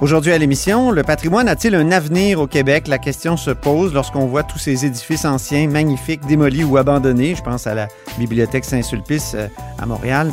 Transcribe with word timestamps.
Aujourd'hui 0.00 0.32
à 0.32 0.38
l'émission, 0.38 0.90
le 0.90 1.02
patrimoine 1.02 1.46
a-t-il 1.46 1.74
un 1.74 1.92
avenir 1.92 2.40
au 2.40 2.46
Québec? 2.46 2.88
La 2.88 2.96
question 2.96 3.36
se 3.36 3.50
pose 3.50 3.92
lorsqu'on 3.92 4.24
voit 4.24 4.42
tous 4.42 4.58
ces 4.58 4.86
édifices 4.86 5.26
anciens, 5.26 5.68
magnifiques, 5.68 6.24
démolis 6.26 6.64
ou 6.64 6.78
abandonnés. 6.78 7.34
Je 7.34 7.42
pense 7.42 7.66
à 7.66 7.74
la 7.74 7.86
Bibliothèque 8.18 8.64
Saint-Sulpice 8.64 9.32
euh, 9.34 9.48
à 9.78 9.84
Montréal. 9.84 10.32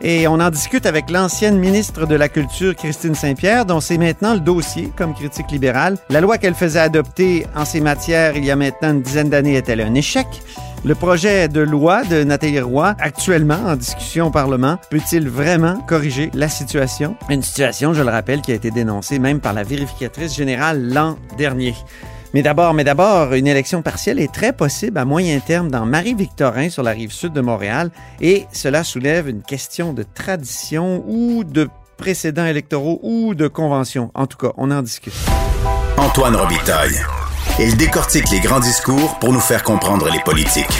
Et 0.00 0.26
on 0.26 0.40
en 0.40 0.50
discute 0.50 0.84
avec 0.84 1.10
l'ancienne 1.10 1.60
ministre 1.60 2.06
de 2.06 2.16
la 2.16 2.28
Culture, 2.28 2.74
Christine 2.74 3.14
Saint-Pierre, 3.14 3.66
dont 3.66 3.78
c'est 3.78 3.98
maintenant 3.98 4.34
le 4.34 4.40
dossier 4.40 4.90
comme 4.96 5.14
critique 5.14 5.52
libérale. 5.52 5.96
La 6.10 6.20
loi 6.20 6.36
qu'elle 6.36 6.54
faisait 6.54 6.80
adopter 6.80 7.46
en 7.54 7.64
ces 7.64 7.80
matières 7.80 8.36
il 8.36 8.44
y 8.44 8.50
a 8.50 8.56
maintenant 8.56 8.90
une 8.90 9.02
dizaine 9.02 9.30
d'années 9.30 9.54
est-elle 9.54 9.80
un 9.80 9.94
échec? 9.94 10.26
Le 10.86 10.94
projet 10.94 11.48
de 11.48 11.62
loi 11.62 12.04
de 12.04 12.24
Nathalie 12.24 12.60
Roy, 12.60 12.94
actuellement 12.98 13.54
en 13.54 13.74
discussion 13.74 14.26
au 14.26 14.30
Parlement, 14.30 14.78
peut-il 14.90 15.30
vraiment 15.30 15.80
corriger 15.88 16.30
la 16.34 16.50
situation? 16.50 17.16
Une 17.30 17.40
situation, 17.40 17.94
je 17.94 18.02
le 18.02 18.10
rappelle, 18.10 18.42
qui 18.42 18.52
a 18.52 18.54
été 18.54 18.70
dénoncée 18.70 19.18
même 19.18 19.40
par 19.40 19.54
la 19.54 19.62
vérificatrice 19.62 20.36
générale 20.36 20.92
l'an 20.92 21.16
dernier. 21.38 21.74
Mais 22.34 22.42
d'abord, 22.42 22.74
mais 22.74 22.84
d'abord, 22.84 23.32
une 23.32 23.46
élection 23.46 23.80
partielle 23.80 24.20
est 24.20 24.30
très 24.30 24.52
possible 24.52 24.98
à 24.98 25.06
moyen 25.06 25.40
terme 25.40 25.70
dans 25.70 25.86
Marie-Victorin 25.86 26.68
sur 26.68 26.82
la 26.82 26.90
rive 26.90 27.12
sud 27.12 27.32
de 27.32 27.40
Montréal 27.40 27.90
et 28.20 28.44
cela 28.52 28.84
soulève 28.84 29.26
une 29.26 29.42
question 29.42 29.94
de 29.94 30.02
tradition 30.02 31.02
ou 31.06 31.44
de 31.44 31.70
précédents 31.96 32.44
électoraux 32.44 33.00
ou 33.02 33.34
de 33.34 33.48
conventions. 33.48 34.10
En 34.14 34.26
tout 34.26 34.36
cas, 34.36 34.52
on 34.58 34.70
en 34.70 34.82
discute. 34.82 35.14
Antoine 35.96 36.36
Robitaille. 36.36 37.00
Il 37.60 37.76
décortique 37.76 38.32
les 38.32 38.40
grands 38.40 38.58
discours 38.58 39.16
pour 39.20 39.32
nous 39.32 39.38
faire 39.38 39.62
comprendre 39.62 40.06
les 40.10 40.18
politiques. 40.24 40.74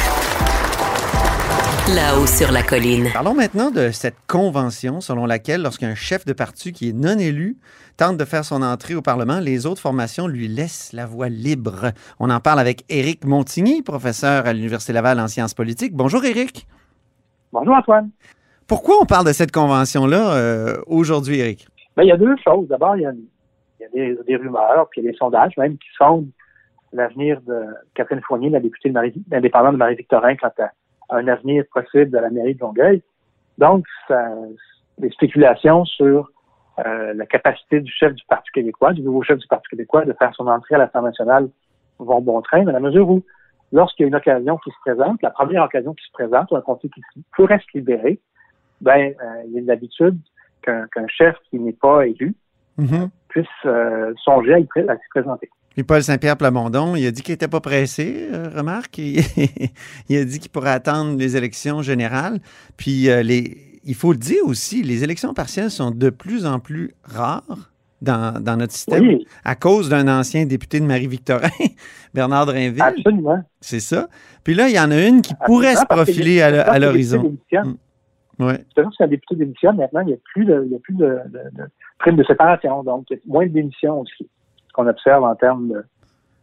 Là-haut 1.94 2.26
sur 2.26 2.50
la 2.50 2.64
colline. 2.64 3.10
Parlons 3.12 3.32
maintenant 3.32 3.70
de 3.70 3.90
cette 3.92 4.16
convention 4.26 5.00
selon 5.00 5.24
laquelle 5.24 5.62
lorsqu'un 5.62 5.94
chef 5.94 6.24
de 6.24 6.32
parti 6.32 6.72
qui 6.72 6.88
est 6.88 6.92
non 6.92 7.16
élu 7.16 7.58
tente 7.96 8.16
de 8.16 8.24
faire 8.24 8.44
son 8.44 8.60
entrée 8.60 8.96
au 8.96 9.02
Parlement, 9.02 9.38
les 9.38 9.66
autres 9.66 9.80
formations 9.80 10.26
lui 10.26 10.48
laissent 10.48 10.92
la 10.92 11.06
voie 11.06 11.28
libre. 11.28 11.92
On 12.18 12.28
en 12.28 12.40
parle 12.40 12.58
avec 12.58 12.82
Éric 12.88 13.24
Montigny, 13.24 13.82
professeur 13.82 14.44
à 14.44 14.52
l'Université 14.52 14.92
Laval 14.92 15.20
en 15.20 15.28
sciences 15.28 15.54
politiques. 15.54 15.94
Bonjour 15.94 16.24
Éric. 16.24 16.66
Bonjour 17.52 17.74
Antoine. 17.76 18.10
Pourquoi 18.66 18.96
on 19.00 19.06
parle 19.06 19.28
de 19.28 19.32
cette 19.32 19.52
convention-là 19.52 20.34
euh, 20.34 20.82
aujourd'hui, 20.88 21.38
Éric? 21.38 21.68
Ben, 21.96 22.02
il 22.02 22.08
y 22.08 22.12
a 22.12 22.16
deux 22.16 22.34
choses. 22.44 22.66
D'abord, 22.66 22.96
il 22.96 23.02
y 23.02 23.06
a, 23.06 23.12
il 23.12 23.82
y 23.82 23.84
a 23.84 23.88
des, 23.90 24.18
des, 24.26 24.34
rumeurs, 24.34 24.88
puis 24.90 25.02
il 25.02 25.04
y 25.04 25.08
a 25.08 25.12
des 25.12 25.16
sondages 25.16 25.56
même 25.56 25.78
qui 25.78 25.88
sondent 25.96 26.26
l'avenir 26.94 27.40
de 27.42 27.66
Catherine 27.94 28.22
Fournier, 28.22 28.50
la 28.50 28.60
députée 28.60 28.88
de 28.88 28.94
Marie, 28.94 29.14
indépendante 29.32 29.72
de 29.72 29.78
Marie-Victorin, 29.78 30.36
quant 30.36 30.52
à 30.58 30.70
un 31.10 31.28
avenir 31.28 31.64
possible 31.72 32.10
de 32.10 32.18
la 32.18 32.30
mairie 32.30 32.54
de 32.54 32.60
Longueuil. 32.60 33.02
Donc, 33.58 33.84
ça, 34.08 34.30
des 34.98 35.10
spéculations 35.10 35.84
sur 35.84 36.30
euh, 36.84 37.12
la 37.14 37.26
capacité 37.26 37.80
du 37.80 37.92
chef 37.92 38.14
du 38.14 38.24
Parti 38.26 38.50
québécois, 38.52 38.92
du 38.92 39.02
nouveau 39.02 39.22
chef 39.22 39.38
du 39.38 39.46
Parti 39.46 39.68
québécois, 39.68 40.04
de 40.04 40.12
faire 40.14 40.32
son 40.34 40.46
entrée 40.46 40.76
à 40.76 40.78
l'Assemblée 40.78 41.10
nationale 41.10 41.48
vont 41.98 42.20
bon 42.20 42.40
train, 42.42 42.64
dans 42.64 42.72
la 42.72 42.80
mesure 42.80 43.08
où, 43.08 43.22
lorsqu'il 43.72 44.04
y 44.04 44.06
a 44.06 44.08
une 44.08 44.14
occasion 44.16 44.56
qui 44.58 44.70
se 44.70 44.76
présente, 44.80 45.22
la 45.22 45.30
première 45.30 45.64
occasion 45.64 45.94
qui 45.94 46.04
se 46.06 46.12
présente, 46.12 46.50
ou 46.50 46.56
un 46.56 46.60
comté 46.60 46.88
qui 46.88 47.00
pourrait 47.36 47.60
se 47.60 47.78
libérer, 47.78 48.20
ben, 48.80 49.14
euh, 49.20 49.42
il 49.46 49.52
y 49.52 49.56
a 49.58 49.60
une 49.60 49.70
habitude 49.70 50.18
qu'un 50.62 50.86
qu 50.86 51.00
chef 51.08 51.36
qui 51.50 51.58
n'est 51.58 51.72
pas 51.72 52.06
élu 52.06 52.34
mm 52.78 52.84
-hmm. 52.84 53.08
puisse 53.28 53.46
euh, 53.66 54.12
songer 54.16 54.54
à, 54.54 54.58
y 54.58 54.68
à 54.88 54.96
s'y 54.96 55.08
présenter. 55.10 55.48
Puis 55.74 55.82
Paul 55.82 56.02
Saint-Pierre 56.02 56.36
Plamondon, 56.36 56.94
il 56.94 57.04
a 57.06 57.10
dit 57.10 57.22
qu'il 57.22 57.32
n'était 57.32 57.48
pas 57.48 57.60
pressé, 57.60 58.28
euh, 58.32 58.48
remarque. 58.54 58.96
Il, 58.98 59.20
il, 60.08 60.16
a 60.16 60.24
dit 60.24 60.38
qu'il 60.38 60.50
pourrait 60.50 60.70
attendre 60.70 61.18
les 61.18 61.36
élections 61.36 61.82
générales. 61.82 62.38
Puis 62.76 63.10
euh, 63.10 63.22
les, 63.22 63.80
il 63.84 63.94
faut 63.94 64.12
le 64.12 64.18
dire 64.18 64.44
aussi, 64.46 64.82
les 64.82 65.02
élections 65.02 65.34
partielles 65.34 65.70
sont 65.70 65.90
de 65.90 66.10
plus 66.10 66.46
en 66.46 66.60
plus 66.60 66.92
rares 67.02 67.70
dans, 68.00 68.40
dans 68.40 68.56
notre 68.56 68.72
système 68.72 69.02
oui. 69.04 69.26
à 69.44 69.56
cause 69.56 69.88
d'un 69.88 70.06
ancien 70.06 70.46
député 70.46 70.78
de 70.78 70.84
Marie-Victorin, 70.84 71.48
Bernard 72.14 72.46
Drinville. 72.46 72.82
Absolument. 72.82 73.42
C'est 73.60 73.80
ça. 73.80 74.08
Puis 74.44 74.54
là, 74.54 74.68
il 74.68 74.76
y 74.76 74.80
en 74.80 74.92
a 74.92 75.06
une 75.06 75.22
qui 75.22 75.32
Absolument, 75.32 75.46
pourrait 75.46 75.76
se 75.76 75.86
profiler 75.86 76.40
à, 76.40 76.78
l'horizon. 76.78 77.36
Ouais. 78.38 78.64
C'est 78.76 78.82
qu'un 78.98 79.06
député 79.06 79.36
démissionne, 79.36 79.76
maintenant, 79.76 80.00
il 80.00 80.08
n'y 80.08 80.12
a 80.12 80.18
plus 80.32 80.44
de, 80.44 80.62
il 80.66 80.72
y 80.72 80.74
a 80.74 80.78
plus 80.80 80.94
de, 80.94 81.06
de, 81.06 81.38
de 81.56 81.64
prime 81.98 82.16
de 82.16 82.24
séparation, 82.24 82.82
donc 82.82 83.06
il 83.10 83.14
y 83.14 83.16
a 83.16 83.22
moins 83.26 83.46
de 83.46 83.52
démissions 83.52 84.00
aussi 84.00 84.28
qu'on 84.74 84.86
observe 84.86 85.24
en 85.24 85.34
termes 85.34 85.68
de, 85.68 85.84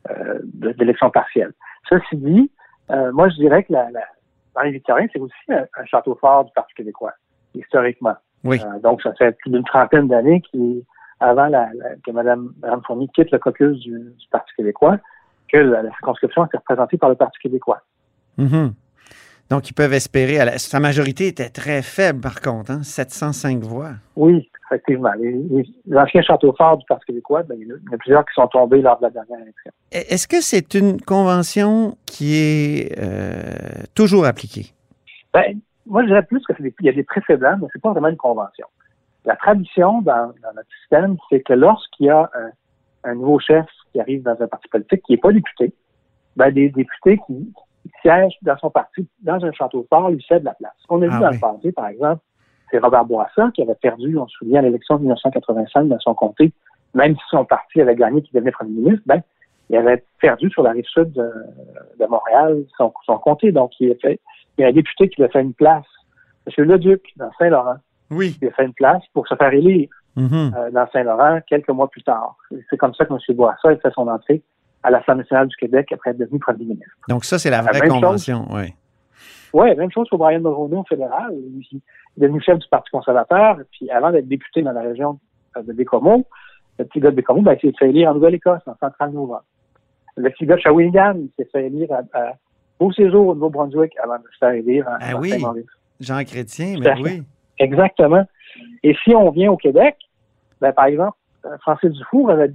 euh, 0.09 0.39
d'élection 0.73 1.11
partielle. 1.11 1.51
Ceci 1.87 2.15
dit, 2.15 2.51
euh, 2.89 3.11
moi, 3.11 3.29
je 3.29 3.35
dirais 3.35 3.63
que 3.63 3.73
la, 3.73 3.91
la 3.91 4.01
Marie-Victorin, 4.55 5.05
c'est 5.13 5.19
aussi 5.19 5.35
un, 5.49 5.65
un, 5.77 5.85
château 5.85 6.17
fort 6.19 6.45
du 6.45 6.51
Parti 6.53 6.73
québécois, 6.73 7.13
historiquement. 7.53 8.15
Oui. 8.43 8.59
Euh, 8.63 8.79
donc, 8.79 9.01
ça 9.01 9.13
fait 9.13 9.31
plus 9.37 9.51
d'une 9.51 9.63
trentaine 9.63 10.07
d'années 10.07 10.41
qui, 10.41 10.83
avant 11.19 11.47
la, 11.47 11.69
la, 11.75 11.95
que 12.03 12.11
Mme, 12.11 12.53
Mme 12.61 12.81
Fournier 12.85 13.07
quitte 13.13 13.31
le 13.31 13.39
caucus 13.39 13.77
du, 13.79 13.91
du 13.91 14.27
Parti 14.31 14.51
québécois, 14.55 14.97
que 15.51 15.57
la, 15.57 15.83
la 15.83 15.89
circonscription 15.91 16.45
était 16.45 16.57
représentée 16.57 16.97
par 16.97 17.09
le 17.09 17.15
Parti 17.15 17.37
québécois. 17.39 17.81
Mm 18.37 18.45
-hmm. 18.47 18.71
Donc, 19.51 19.69
ils 19.69 19.73
peuvent 19.73 19.93
espérer. 19.93 20.37
La, 20.45 20.57
sa 20.57 20.79
majorité 20.79 21.27
était 21.27 21.49
très 21.49 21.81
faible, 21.81 22.21
par 22.21 22.39
contre, 22.39 22.71
hein, 22.71 22.83
705 22.83 23.59
voix. 23.63 23.91
Oui, 24.15 24.49
effectivement. 24.71 25.11
Les, 25.19 25.65
anciens 25.95 26.21
châteaux 26.21 26.53
forts 26.57 26.77
du 26.77 26.85
Parti 26.85 27.05
québécois, 27.07 27.43
ben, 27.43 27.57
il 27.59 27.67
y 27.67 27.71
en 27.71 27.75
a 27.93 27.97
plusieurs 27.97 28.25
qui 28.25 28.33
sont 28.33 28.47
tombés 28.47 28.81
lors 28.81 28.97
de 28.97 29.03
la 29.03 29.09
dernière 29.09 29.39
élection. 29.39 29.71
Est-ce 29.91 30.27
que 30.27 30.41
c'est 30.41 30.73
une 30.73 31.01
convention 31.01 31.97
qui 32.05 32.35
est 32.35 32.97
euh, 32.99 33.83
toujours 33.95 34.25
appliquée? 34.25 34.73
Ben, 35.33 35.59
moi, 35.85 36.03
je 36.03 36.07
dirais 36.07 36.23
plus 36.23 36.41
qu'il 36.45 36.73
y 36.81 36.89
a 36.89 36.93
des 36.93 37.03
précédents, 37.03 37.57
mais 37.61 37.67
c'est 37.73 37.81
pas 37.81 37.91
vraiment 37.91 38.07
une 38.07 38.17
convention. 38.17 38.67
La 39.25 39.35
tradition 39.35 40.01
dans, 40.01 40.33
dans 40.41 40.53
notre 40.55 40.69
système, 40.79 41.17
c'est 41.29 41.41
que 41.41 41.53
lorsqu'il 41.53 42.07
y 42.07 42.09
a 42.09 42.29
un, 42.33 43.09
un, 43.09 43.15
nouveau 43.15 43.39
chef 43.39 43.65
qui 43.91 43.99
arrive 43.99 44.23
dans 44.23 44.35
un 44.39 44.47
parti 44.47 44.67
politique 44.67 45.03
qui 45.03 45.13
n'est 45.13 45.19
pas 45.19 45.31
député, 45.31 45.73
ben, 46.35 46.51
des 46.51 46.69
députés 46.69 47.19
qui, 47.27 47.53
qui 47.83 47.91
siègent 48.01 48.37
dans 48.41 48.57
son 48.57 48.69
parti, 48.69 49.07
dans 49.21 49.43
un 49.43 49.51
château 49.51 49.85
fort, 49.89 50.09
lui 50.09 50.23
cèdent 50.27 50.43
la 50.43 50.53
place. 50.53 50.73
On 50.89 51.01
a 51.01 51.05
vu 51.05 51.13
ah, 51.13 51.19
dans 51.19 51.29
le 51.29 51.39
passé, 51.39 51.71
par 51.71 51.87
exemple, 51.87 52.21
c'est 52.71 52.79
Robert 52.79 53.05
Bourassa 53.05 53.51
qui 53.53 53.61
avait 53.61 53.75
perdu, 53.75 54.17
on 54.17 54.27
se 54.27 54.37
souvient, 54.37 54.59
à 54.59 54.61
l'élection 54.63 54.95
de 54.95 55.01
1985 55.01 55.87
dans 55.87 55.99
son 55.99 56.13
comté, 56.13 56.51
même 56.93 57.15
si 57.15 57.21
son 57.29 57.45
parti 57.45 57.81
avait 57.81 57.95
gagné 57.95 58.21
qui 58.21 58.31
devenait 58.33 58.51
premier 58.51 58.71
ministre, 58.71 59.03
ben, 59.05 59.21
il 59.69 59.77
avait 59.77 60.03
perdu 60.19 60.49
sur 60.49 60.63
la 60.63 60.71
rive 60.71 60.85
sud 60.85 61.11
de, 61.13 61.31
de 61.99 62.05
Montréal 62.05 62.63
son, 62.77 62.91
son, 63.05 63.17
comté. 63.17 63.51
Donc, 63.51 63.71
il 63.79 63.91
a, 63.91 63.95
fait, 63.95 64.19
il 64.57 64.61
y 64.61 64.65
a 64.65 64.67
un 64.67 64.73
député 64.73 65.09
qui 65.09 65.21
lui 65.21 65.25
a 65.25 65.29
fait 65.29 65.41
une 65.41 65.53
place, 65.53 65.85
M. 66.47 66.65
Leduc, 66.65 67.01
dans 67.15 67.31
Saint-Laurent. 67.39 67.77
Oui. 68.09 68.37
Il 68.41 68.47
a 68.49 68.51
fait 68.51 68.65
une 68.65 68.73
place 68.73 69.03
pour 69.13 69.27
se 69.27 69.35
faire 69.35 69.53
élire 69.53 69.89
mm 70.15 70.27
-hmm. 70.27 70.55
euh, 70.55 70.71
dans 70.71 70.87
Saint-Laurent 70.91 71.39
quelques 71.47 71.69
mois 71.69 71.89
plus 71.89 72.03
tard. 72.03 72.35
C'est 72.69 72.77
comme 72.77 72.93
ça 72.93 73.05
que 73.05 73.13
M. 73.13 73.19
Bourassa 73.37 73.69
a 73.69 73.75
fait 73.77 73.93
son 73.93 74.07
entrée 74.07 74.41
à 74.83 74.89
l'Assemblée 74.89 75.23
nationale 75.23 75.47
du 75.47 75.55
Québec 75.55 75.85
après 75.93 76.09
être 76.11 76.17
devenu 76.17 76.39
premier 76.39 76.65
ministre. 76.65 76.95
Donc, 77.07 77.23
ça, 77.23 77.37
c'est 77.39 77.51
la 77.57 77.61
vraie 77.61 77.79
la 77.79 77.87
convention, 77.87 78.47
oui. 78.51 78.73
Oui, 79.53 79.75
même 79.75 79.91
chose 79.91 80.07
pour 80.09 80.17
Brian 80.17 80.39
Mulroney 80.39 80.77
au 80.77 80.83
fédéral. 80.83 81.31
Il 81.33 81.81
est 82.17 82.21
devenu 82.21 82.41
chef 82.41 82.59
du 82.59 82.67
Parti 82.69 82.89
conservateur, 82.91 83.57
puis 83.71 83.89
avant 83.89 84.11
d'être 84.11 84.27
député 84.27 84.61
dans 84.61 84.71
la 84.71 84.81
région 84.81 85.19
de 85.55 85.73
Bécomo, 85.73 86.25
le 86.79 86.85
petit 86.85 86.99
gars 86.99 87.11
de 87.11 87.15
Bécomo, 87.15 87.41
ben, 87.41 87.55
il 87.61 87.71
s'est 87.71 87.77
fait 87.77 87.89
élire 87.89 88.09
en 88.09 88.13
Nouvelle-Écosse 88.15 88.61
en 88.65 88.75
central 88.77 89.11
novembre. 89.11 89.43
Le 90.17 90.29
petit 90.29 90.45
gars 90.45 90.55
de 90.55 90.61
Shawinigan, 90.61 91.15
il 91.15 91.29
s'est 91.37 91.49
fait 91.51 91.67
élire 91.67 91.89
à, 91.91 92.17
à 92.17 92.33
Beau 92.79 92.91
Séjour 92.91 93.27
au 93.27 93.33
Nouveau-Brunswick 93.35 93.93
avant 94.03 94.17
de 94.17 94.23
se 94.33 94.37
faire 94.39 94.51
élire 94.51 94.87
en, 94.87 94.97
ah 94.99 95.15
oui. 95.17 95.33
Jean 95.99 96.23
Chrétien, 96.23 96.77
mais 96.79 96.99
oui. 97.01 97.23
Exactement. 97.59 98.23
Et 98.83 98.95
si 99.03 99.15
on 99.15 99.29
vient 99.29 99.51
au 99.51 99.57
Québec, 99.57 99.95
ben, 100.59 100.73
par 100.73 100.85
exemple, 100.85 101.17
Francis 101.61 101.91
Dufour 101.91 102.31
avait, 102.31 102.51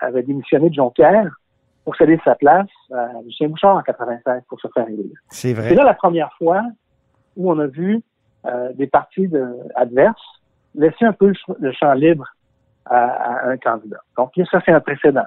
avait 0.00 0.22
démissionné 0.22 0.68
de 0.70 0.74
Jonquière 0.74 1.30
pour 1.84 1.96
céder 1.96 2.18
sa 2.24 2.34
place 2.34 2.68
à 2.92 3.08
Lucien 3.24 3.48
Bouchard 3.48 3.76
en 3.76 3.82
96 3.82 4.42
pour 4.48 4.60
se 4.60 4.68
faire 4.74 4.88
élire. 4.88 5.16
C'est 5.28 5.52
vrai. 5.52 5.68
C'est 5.68 5.74
là 5.74 5.84
la 5.84 5.94
première 5.94 6.32
fois 6.38 6.62
où 7.36 7.50
on 7.50 7.58
a 7.58 7.66
vu 7.66 8.02
euh, 8.46 8.72
des 8.74 8.86
partis 8.86 9.28
de, 9.28 9.44
adverses 9.74 10.20
laisser 10.74 11.04
un 11.04 11.12
peu 11.12 11.32
le 11.60 11.72
champ 11.72 11.92
libre 11.94 12.26
à, 12.84 12.98
à 12.98 13.48
un 13.48 13.56
candidat. 13.56 14.00
Donc, 14.16 14.32
ça, 14.50 14.60
c'est 14.64 14.72
un 14.72 14.80
précédent. 14.80 15.26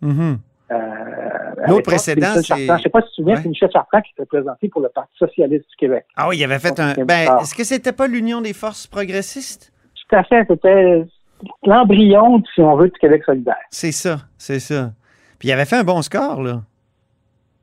Mm 0.00 0.12
-hmm. 0.12 0.36
euh, 0.72 1.66
L'autre 1.68 1.90
précédent, 1.92 2.34
c'est... 2.34 2.66
Je 2.66 2.72
ne 2.72 2.78
sais 2.78 2.88
pas 2.88 3.00
si 3.02 3.06
tu 3.06 3.10
te 3.10 3.14
souviens, 3.14 3.34
ouais. 3.34 3.42
c'est 3.42 3.48
Michel 3.48 3.70
Chartrand 3.70 4.00
qui 4.00 4.12
s'est 4.16 4.26
présenté 4.26 4.68
pour 4.68 4.82
le 4.82 4.88
Parti 4.88 5.16
socialiste 5.16 5.66
du 5.70 5.76
Québec. 5.76 6.04
Ah 6.16 6.28
oui, 6.28 6.38
il 6.38 6.44
avait 6.44 6.58
fait 6.58 6.76
Donc, 6.76 6.98
un... 6.98 7.04
Ben, 7.04 7.24
est-ce 7.40 7.54
que 7.54 7.64
c'était 7.64 7.92
pas 7.92 8.06
l'Union 8.06 8.40
des 8.40 8.52
forces 8.52 8.86
progressistes? 8.86 9.72
Tout 10.00 10.16
à 10.16 10.22
fait. 10.24 10.44
C'était 10.48 11.04
l'embryon, 11.64 12.42
si 12.54 12.60
on 12.60 12.76
veut, 12.76 12.88
du 12.88 12.98
Québec 12.98 13.22
solidaire. 13.24 13.66
C'est 13.70 13.92
ça, 13.92 14.14
c'est 14.36 14.60
ça. 14.70 14.92
Puis 15.38 15.48
il 15.48 15.52
avait 15.52 15.64
fait 15.64 15.76
un 15.76 15.84
bon 15.84 16.02
score, 16.02 16.42
là. 16.42 16.62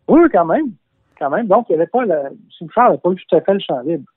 Oui, 0.08 0.22
quand 0.31 0.46
même. 0.46 0.68
Quand 1.19 1.30
même. 1.30 1.48
Donc, 1.48 1.66
il 1.68 1.74
n'y 1.74 1.81
avait 1.81 1.92
pas 1.98 2.04
le. 2.06 2.18
Bouchard 2.62 2.86
n'avait 2.86 3.04
pas 3.06 3.10
eu 3.12 3.16
tout 3.16 3.36
à 3.36 3.42
fait 3.42 3.54
le 3.54 3.60
champ 3.60 3.81
libre. 3.81 4.08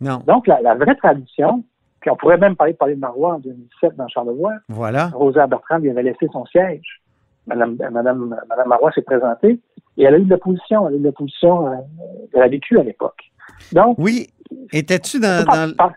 Non. 0.00 0.22
Donc, 0.26 0.46
la, 0.46 0.60
la 0.60 0.74
vraie 0.74 0.94
tradition, 0.96 1.64
puis 2.00 2.10
on 2.10 2.16
pourrait 2.16 2.38
même 2.38 2.56
parler 2.56 2.72
de 2.74 2.78
parler 2.78 2.94
de 2.94 3.00
Marois 3.00 3.34
en 3.34 3.38
2007 3.38 3.96
dans 3.96 4.08
Charlevoix, 4.08 4.52
Voilà. 4.68 5.08
Rosa 5.14 5.46
Bertrand 5.46 5.78
lui 5.78 5.90
avait 5.90 6.02
laissé 6.02 6.26
son 6.32 6.44
siège. 6.46 7.00
Madame, 7.46 7.76
Madame, 7.92 8.34
Madame 8.48 8.68
Marois 8.68 8.90
s'est 8.92 9.02
présentée 9.02 9.60
et 9.98 10.02
elle 10.04 10.14
a 10.14 10.18
eu 10.18 10.24
de 10.24 10.30
l'opposition. 10.30 10.88
Elle 10.88 10.94
a 10.94 10.96
eu 10.96 11.00
de 11.00 11.04
l'opposition 11.04 11.64
de 12.34 12.38
la 12.38 12.48
vécu 12.48 12.78
à 12.78 12.82
l'époque. 12.82 13.20
Donc, 13.72 13.96
Oui. 13.98 14.28
Étais-tu 14.72 15.20
dans, 15.20 15.44
Par- 15.76 15.92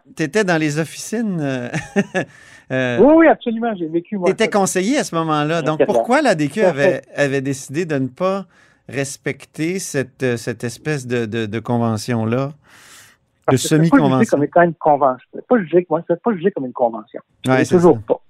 dans 0.46 0.58
les 0.58 0.80
officines? 0.80 1.40
euh, 1.42 1.70
euh, 2.72 2.98
oui, 3.00 3.14
oui, 3.18 3.28
absolument, 3.28 3.74
j'ai 3.76 3.88
vécu, 3.88 4.18
moi. 4.18 4.28
T'étais 4.30 4.50
conseiller 4.50 4.98
à 4.98 5.04
ce 5.04 5.14
moment-là. 5.16 5.62
Donc, 5.62 5.86
pourquoi 5.86 6.22
la 6.22 6.34
DQ 6.36 6.62
avait, 6.64 7.02
avait 7.16 7.42
décidé 7.42 7.86
de 7.86 7.98
ne 7.98 8.08
pas 8.08 8.46
respecter 8.90 9.80
cette, 9.80 10.24
euh, 10.24 10.38
cette 10.38 10.64
espèce 10.64 11.06
de, 11.08 11.26
de, 11.26 11.46
de 11.46 11.60
convention-là? 11.60 12.52
De 13.48 13.56
que 13.56 13.58
c'est 13.58 13.78
pas 13.78 13.84
jugé 13.84 13.90
semi-convention? 13.90 14.38
comme 14.38 14.44
étant 14.44 14.62
une 14.64 14.74
convention. 14.76 15.28
C'est 15.34 15.48
pas 15.48 15.58
jugé, 15.60 15.86
moi, 15.90 16.02
c'est 16.08 16.22
pas 16.22 16.34
jugé 16.34 16.52
comme 16.52 16.66
une 16.66 16.74
convention. 16.74 17.22
Ouais, 17.48 17.64
C'est 17.66 17.76
toujours 17.76 17.96
ça. 17.98 18.02
pas. 18.08 18.22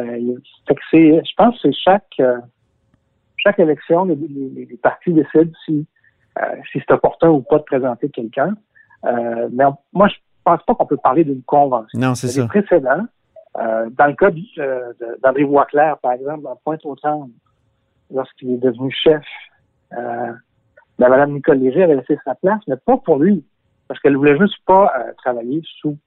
Euh, 0.00 0.34
fait 0.68 0.74
que 0.74 0.80
c'est, 0.90 1.22
je 1.24 1.34
pense 1.36 1.54
que 1.56 1.60
c'est 1.68 1.74
chaque, 1.74 2.04
euh, 2.20 2.38
chaque 3.36 3.58
élection, 3.58 4.04
les, 4.04 4.14
les- 4.14 4.66
les 4.70 4.76
partis 4.76 5.12
décident 5.12 5.50
si, 5.64 5.86
euh, 6.40 6.44
si 6.70 6.78
c'est 6.80 6.92
opportun 6.92 7.28
ou 7.30 7.42
pas 7.42 7.58
de 7.58 7.64
présenter 7.64 8.08
quelqu'un. 8.08 8.54
Euh, 9.04 9.48
mais 9.52 9.64
on- 9.64 9.76
moi, 9.92 10.08
je 10.08 10.14
pense 10.44 10.62
pas 10.64 10.74
qu'on 10.74 10.86
peut 10.86 10.96
parler 10.96 11.24
d'une 11.24 11.42
convention. 11.42 11.98
Non, 11.98 12.14
c'est 12.14 12.28
ça. 12.28 12.42
des 12.42 12.48
précédents. 12.48 13.04
Euh, 13.58 13.90
dans 13.90 14.06
le 14.06 14.14
cas 14.14 14.30
euh, 14.58 14.92
d'André 15.22 15.44
Boisclair, 15.44 15.98
par 15.98 16.12
exemple, 16.12 16.46
à 16.46 16.54
Pointe-aux-Trembles, 16.64 17.32
lorsqu'il 18.10 18.52
est 18.52 18.58
devenu 18.58 18.90
chef, 18.90 19.22
euh, 19.92 20.32
ben, 20.98 21.08
Mme 21.10 21.32
Nicole 21.34 21.58
Léger 21.58 21.82
avait 21.82 21.96
laissé 21.96 22.16
sa 22.24 22.34
place, 22.34 22.60
mais 22.66 22.76
pas 22.76 22.96
pour 22.96 23.18
lui, 23.18 23.44
parce 23.92 24.00
qu'elle 24.00 24.16
voulait 24.16 24.38
juste 24.38 24.56
pas 24.64 24.90
euh, 24.98 25.12
travailler 25.18 25.60
sous 25.82 25.98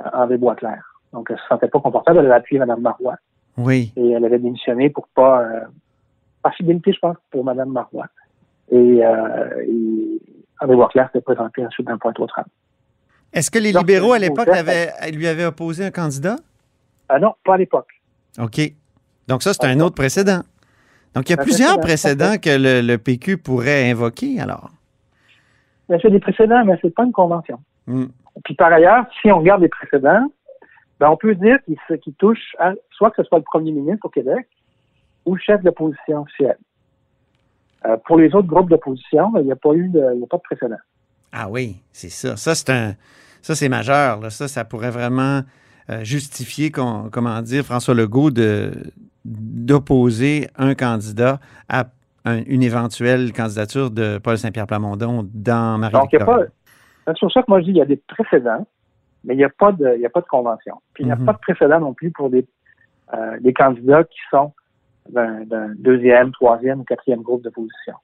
euh, 0.00 0.04
André 0.12 0.38
Boisclair. 0.38 0.82
Donc, 1.12 1.28
elle 1.30 1.38
se 1.38 1.46
sentait 1.48 1.68
pas 1.68 1.78
confortable, 1.78 2.18
elle 2.18 2.26
avait 2.26 2.34
appuyé 2.34 2.58
Mme 2.58 2.80
Marois, 2.80 3.14
Oui. 3.56 3.92
et 3.96 4.10
elle 4.10 4.24
avait 4.24 4.40
démissionné 4.40 4.90
pour 4.90 5.06
pas, 5.14 5.42
euh, 5.42 5.60
par 6.42 6.52
fidélité, 6.54 6.92
je 6.92 6.98
pense, 6.98 7.16
pour 7.30 7.44
Mme 7.44 7.68
Marois. 7.70 8.08
Et, 8.72 8.76
euh, 9.06 9.62
et 9.68 10.20
André 10.60 10.74
Boisclair 10.74 11.08
s'est 11.12 11.20
présenté 11.20 11.64
ensuite 11.64 11.86
dans 11.86 11.96
Pointe-aux-Trembles. 11.96 12.48
Est-ce 13.32 13.52
que 13.52 13.60
les 13.60 13.70
Donc, 13.72 13.82
libéraux, 13.82 14.14
à 14.14 14.16
euh, 14.16 14.18
l'époque, 14.18 14.48
au- 14.48 14.52
avaient, 14.52 14.90
lui 15.12 15.28
avaient 15.28 15.44
opposé 15.44 15.84
un 15.86 15.92
candidat? 15.92 16.36
Ah 17.08 17.20
non, 17.20 17.34
pas 17.44 17.54
à 17.54 17.58
l'époque. 17.58 17.88
OK. 18.40 18.60
Donc, 19.28 19.44
ça, 19.44 19.52
c'est 19.54 19.64
un 19.64 19.78
autre 19.78 19.94
précédent. 19.94 20.40
Donc, 21.14 21.30
il 21.30 21.36
y 21.36 21.38
a 21.38 21.40
Un 21.40 21.44
plusieurs 21.44 21.78
précédent, 21.78 22.30
précédents 22.36 22.40
que 22.42 22.80
le, 22.82 22.86
le 22.86 22.98
PQ 22.98 23.38
pourrait 23.38 23.88
invoquer, 23.92 24.40
alors. 24.40 24.70
Mais 25.88 25.98
c'est 26.02 26.10
des 26.10 26.20
précédents, 26.20 26.64
mais 26.64 26.78
c'est 26.82 26.94
pas 26.94 27.04
une 27.04 27.12
convention. 27.12 27.58
Hmm. 27.86 28.06
Puis 28.44 28.54
par 28.54 28.72
ailleurs, 28.72 29.06
si 29.20 29.30
on 29.32 29.38
regarde 29.38 29.62
les 29.62 29.68
précédents, 29.68 30.30
ben 31.00 31.08
on 31.10 31.16
peut 31.16 31.34
dire 31.34 31.58
qu'ils 31.64 31.76
se- 31.88 31.94
qu'ils 31.94 32.14
touchent 32.14 32.54
à, 32.58 32.72
soit 32.90 33.10
que 33.10 33.22
ce 33.22 33.28
soit 33.28 33.38
le 33.38 33.44
premier 33.44 33.72
ministre 33.72 34.04
au 34.06 34.08
Québec 34.08 34.46
ou 35.24 35.34
le 35.34 35.40
chef 35.40 35.60
de 35.60 35.66
l'opposition 35.66 36.22
officielle. 36.22 36.58
Euh, 37.86 37.96
pour 38.06 38.18
les 38.18 38.34
autres 38.34 38.48
groupes 38.48 38.68
d'opposition, 38.70 39.30
ben, 39.30 39.40
il 39.40 39.46
n'y 39.46 39.52
a 39.52 39.56
pas 39.56 39.72
eu 39.74 39.88
de, 39.88 40.02
il 40.14 40.20
y 40.20 40.24
a 40.24 40.26
pas 40.26 40.36
de 40.38 40.42
précédent. 40.42 40.76
Ah 41.32 41.48
oui, 41.48 41.76
c'est 41.92 42.08
ça. 42.10 42.36
Ça, 42.36 42.54
c'est 42.54 42.70
un. 42.70 42.94
Ça, 43.42 43.54
c'est 43.54 43.68
majeur. 43.68 44.20
là. 44.20 44.30
Ça, 44.30 44.48
ça 44.48 44.64
pourrait 44.64 44.90
vraiment 44.90 45.42
euh, 45.90 46.02
justifier, 46.02 46.70
comment 46.70 47.40
dire, 47.42 47.64
François 47.64 47.94
Legault 47.94 48.30
de 48.30 48.72
d'opposer 49.24 50.48
un 50.56 50.74
candidat 50.74 51.38
à 51.68 51.84
un- 52.24 52.42
une 52.46 52.62
éventuelle 52.62 53.32
candidature 53.32 53.90
de 53.90 54.18
Paul 54.18 54.36
Saint-Pierre 54.38 54.66
Plamondon 54.66 55.28
dans 55.32 55.78
marie 55.78 55.92
Donc, 55.94 56.12
il 56.12 56.18
y 56.18 56.22
a 56.22 56.24
pas, 56.24 56.40
c'est 57.06 57.16
sur 57.16 57.30
ça 57.32 57.40
que 57.42 57.46
moi 57.48 57.60
je 57.60 57.66
dis, 57.66 57.70
il 57.70 57.76
y 57.76 57.82
a 57.82 57.86
des 57.86 57.96
précédents, 58.08 58.66
mais 59.24 59.34
il 59.34 59.38
n'y 59.38 59.44
a 59.44 59.48
pas 59.50 59.72
de, 59.72 59.94
il 59.96 60.00
y 60.00 60.06
a 60.06 60.10
pas 60.10 60.20
de 60.20 60.26
convention. 60.26 60.74
Puis 60.94 61.04
il 61.04 61.06
n'y 61.06 61.12
a 61.12 61.16
Mhm. 61.16 61.24
pas 61.26 61.32
de 61.32 61.38
précédent 61.38 61.80
non 61.80 61.94
plus 61.94 62.10
pour 62.10 62.28
des, 62.30 62.46
euh, 63.14 63.38
des 63.40 63.52
candidats 63.52 64.04
qui 64.04 64.18
sont 64.30 64.52
d'un 65.10 65.72
deuxième, 65.78 66.32
troisième 66.32 66.80
ou 66.80 66.84
quatrième 66.84 67.22
groupe 67.22 67.42
d'opposition. 67.42 67.94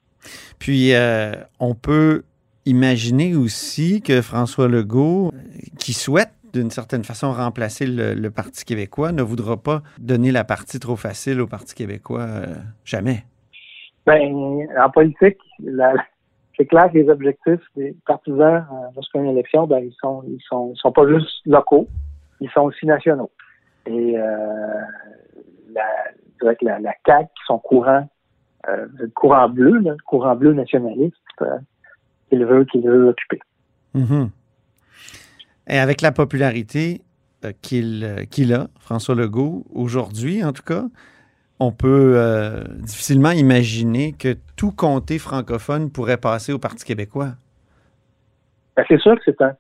Puis, 0.59 0.95
euh, 0.95 1.35
on 1.61 1.75
peut 1.75 2.23
imaginer 2.65 3.37
aussi 3.37 4.01
que 4.01 4.23
François 4.23 4.69
Legault, 4.69 5.31
euh, 5.35 5.39
qui 5.79 5.93
souhaite 5.93 6.31
d'une 6.55 6.71
certaine 6.71 7.05
façon 7.05 7.31
remplacer 7.33 7.85
le, 7.87 8.15
le 8.15 8.31
Parti 8.31 8.65
québécois, 8.65 9.13
ne 9.13 9.21
voudra 9.23 9.59
pas 9.59 9.83
donner 9.99 10.33
la 10.33 10.45
partie 10.45 10.79
trop 10.81 10.97
facile 10.97 11.41
au 11.43 11.47
Parti 11.47 11.75
québécois. 11.75 12.23
euh, 12.23 12.55
jamais. 12.87 13.25
Ben, 14.07 14.67
en 14.79 14.91
politique, 14.91 15.39
c'est 16.57 16.67
clair 16.67 16.91
que 16.93 16.99
les 16.99 17.09
objectifs 17.09 17.61
des 17.77 17.97
partisans 18.07 18.67
euh, 18.71 18.87
lorsqu'il 18.95 19.21
y 19.21 19.25
a 19.25 19.27
une 19.27 19.33
élection, 19.33 19.67
ben, 19.67 19.79
ils 19.79 19.95
sont, 20.01 20.23
ils 20.27 20.41
sont, 20.49 20.73
ils 20.75 20.79
sont 20.79 20.93
pas 20.93 21.07
juste 21.09 21.41
locaux, 21.47 21.89
ils 22.41 22.51
sont 22.51 22.63
aussi 22.63 22.87
nationaux. 22.87 23.31
Et 23.87 24.19
euh, 24.19 24.81
la, 25.73 25.85
je 26.41 26.65
la, 26.65 26.95
CAQ, 27.07 27.27
qui 27.27 27.45
sont 27.47 27.59
courants, 27.59 28.09
euh, 28.69 28.87
courant 29.15 29.49
bleu, 29.49 29.79
le 29.79 29.97
courant 30.07 30.37
bleu 30.37 30.53
nationaliste, 30.53 31.17
euh, 31.43 31.59
qu'il 32.29 32.45
veut, 32.45 32.65
qu'il 32.65 32.83
veut 32.83 33.09
occuper. 33.09 33.41
Mhm. 33.95 34.31
Et 35.69 35.79
avec 35.79 36.01
la 36.03 36.13
popularité 36.13 37.03
qu'il 37.63 38.05
a, 38.05 38.67
François 38.79 39.15
Legault, 39.15 39.65
aujourd'hui 39.73 40.45
en 40.45 40.53
tout 40.53 40.63
cas, 40.63 40.85
on 41.61 41.73
peut 41.73 42.15
euh, 42.17 42.65
difficilement 42.81 43.31
imaginer 43.31 44.13
que 44.13 44.37
tout 44.57 44.73
comté 44.73 45.19
francophone 45.19 45.91
pourrait 45.91 46.17
passer 46.17 46.53
au 46.53 46.59
Parti 46.59 46.85
québécois. 46.85 47.33
Ben, 48.77 48.85
c'est 48.89 49.01
sûr 49.01 49.15
que 49.17 49.23
c'est 49.25 49.41
un, 49.41 49.55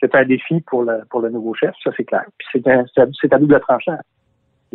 c'est 0.00 0.14
un 0.14 0.24
défi 0.24 0.60
pour 0.62 0.82
le, 0.82 1.02
pour 1.10 1.20
le 1.20 1.30
nouveau 1.30 1.54
chef, 1.54 1.74
ça 1.82 1.90
c'est 1.96 2.04
clair. 2.04 2.24
Puis 2.38 2.48
c'est, 2.52 2.68
un, 2.68 2.84
c'est, 2.94 3.32
à- 3.32 3.38
double 3.38 3.60
tranchant. 3.60 3.98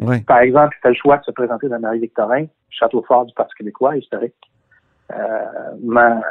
Oui. 0.01 0.21
Par 0.21 0.39
exemple, 0.39 0.75
il 0.79 0.81
fait 0.81 0.89
le 0.89 0.95
choix 0.95 1.17
de 1.17 1.23
se 1.25 1.31
présenter 1.31 1.67
dans 1.67 1.79
Marie-Victorin, 1.79 2.45
château 2.69 3.03
fort 3.07 3.25
du 3.25 3.33
Parti 3.33 3.53
québécois, 3.55 3.97
historique, 3.97 4.33
euh, 5.11 6.21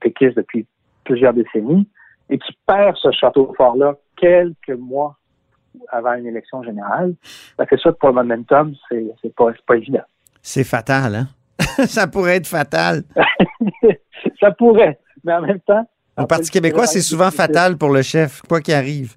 péquiste 0.00 0.36
depuis 0.36 0.66
plusieurs 1.04 1.32
décennies, 1.34 1.88
et 2.30 2.38
qui 2.38 2.56
perd 2.66 2.96
ce 2.96 3.10
château 3.12 3.52
fort-là 3.56 3.94
quelques 4.16 4.70
mois 4.70 5.16
avant 5.90 6.14
une 6.14 6.26
élection 6.26 6.62
générale. 6.62 7.14
Ben, 7.58 7.66
c'est 7.68 7.78
sûr 7.78 7.92
que 7.92 7.98
pour 7.98 8.08
le 8.10 8.14
momentum, 8.14 8.74
c'est, 8.88 9.06
c'est 9.20 9.34
pas, 9.34 9.46
c'est 9.54 9.66
pas 9.66 9.76
évident. 9.76 10.02
C'est 10.42 10.64
fatal, 10.64 11.14
hein? 11.14 11.28
Ça 11.86 12.06
pourrait 12.06 12.36
être 12.36 12.46
fatal. 12.46 13.04
ça 14.40 14.50
pourrait, 14.50 14.98
mais 15.24 15.34
en 15.34 15.42
même 15.42 15.60
temps. 15.60 15.86
Au 16.16 16.22
en 16.22 16.26
Parti 16.26 16.50
québécois, 16.50 16.86
c'est 16.86 17.00
souvent 17.00 17.30
fatal 17.30 17.78
pour 17.78 17.90
le 17.90 18.02
chef, 18.02 18.42
quoi 18.42 18.60
qu'il 18.60 18.74
arrive. 18.74 19.14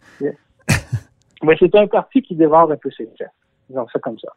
Mais 1.44 1.56
c'est 1.60 1.76
un 1.76 1.88
parti 1.88 2.22
qui 2.22 2.36
dévore 2.36 2.72
un 2.72 2.78
peu 2.78 2.90
ses 2.92 3.08
chefs. 3.18 3.28
Disons 3.70 3.86
ça 3.92 4.00
comme 4.00 4.18
ça. 4.20 4.30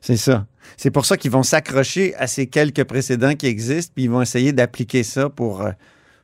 C'est 0.00 0.16
ça. 0.16 0.46
C'est 0.76 0.90
pour 0.90 1.04
ça 1.04 1.16
qu'ils 1.16 1.30
vont 1.30 1.42
s'accrocher 1.42 2.14
à 2.16 2.26
ces 2.26 2.48
quelques 2.48 2.84
précédents 2.84 3.34
qui 3.34 3.46
existent, 3.46 3.92
puis 3.94 4.04
ils 4.04 4.10
vont 4.10 4.22
essayer 4.22 4.52
d'appliquer 4.52 5.02
ça 5.02 5.28
pour 5.28 5.62
euh, 5.62 5.70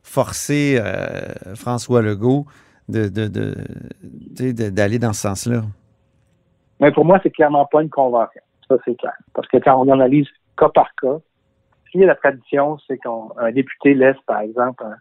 forcer 0.03 0.79
euh, 0.81 1.55
François 1.55 2.03
Legault 2.03 2.47
de, 2.89 3.09
de- 3.09 3.29
de- 3.29 4.71
d'aller 4.71 4.99
dans 4.99 5.13
ce 5.13 5.23
sens-là. 5.23 5.63
Mais 6.81 6.93
pour 6.93 7.05
moi, 7.05 7.19
c'est 7.23 7.31
clairement 7.31 7.67
pas 7.67 7.83
une 7.83 7.89
convention. 7.91 8.41
Ça, 8.69 8.77
c'est 8.85 8.97
clair. 8.99 9.13
Parce 9.35 9.47
que 9.49 9.59
quand 9.59 9.81
on 9.81 9.91
analyse 9.93 10.27
cas 10.59 10.69
par 10.69 10.89
cas, 11.01 11.19
ce 11.87 11.91
qui 11.93 12.03
est 12.03 12.07
la 12.07 12.15
tradition, 12.17 12.79
c'est 12.87 12.99
qu'un 12.99 13.53
député 13.53 13.95
laisse, 13.95 14.17
par 14.27 14.41
exemple, 14.41 14.83
un- 14.85 14.97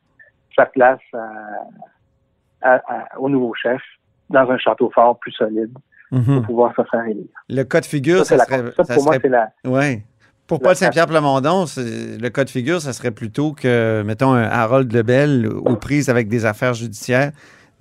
sa 0.56 0.66
place 0.68 1.00
à- 1.14 2.76
à- 2.76 2.82
à- 2.88 3.20
au 3.20 3.30
nouveau 3.30 3.54
chef 3.56 3.82
dans 4.30 4.50
un 4.50 4.58
château 4.58 4.92
fort 4.94 5.18
plus 5.20 5.32
solide 5.32 5.72
Mhm. 6.12 6.24
pour 6.38 6.42
pouvoir 6.44 6.76
se 6.76 6.84
faire 6.90 7.04
élire. 7.06 7.26
Le 7.50 7.64
cas 7.64 7.82
de 7.82 7.86
figure, 7.86 8.20
Ça, 8.26 8.38
ça, 8.38 8.46
c'est 8.46 8.52
la- 8.52 8.58
serait. 8.72 8.72
ça 8.86 8.94
pour 8.96 9.04
moi, 9.04 9.14
serait- 9.14 9.20
c'est 9.24 9.30
la. 9.30 9.50
ouais. 9.66 10.04
Pour 10.46 10.60
Paul 10.60 10.76
Saint-Pierre 10.76 11.08
Plamondon, 11.08 11.66
le 11.78 12.28
cas 12.30 12.44
de 12.44 12.50
figure, 12.50 12.82
ça 12.82 12.94
serait 12.94 13.12
plutôt 13.12 13.54
que, 13.54 14.04
mettons, 14.06 14.34
un 14.34 14.44
Harold 14.44 14.92
Lebel, 14.94 15.48
aux 15.48 15.78
prises 15.78 16.10
avec 16.10 16.28
des 16.28 16.46
affaires 16.46 16.74
judiciaires, 16.74 17.32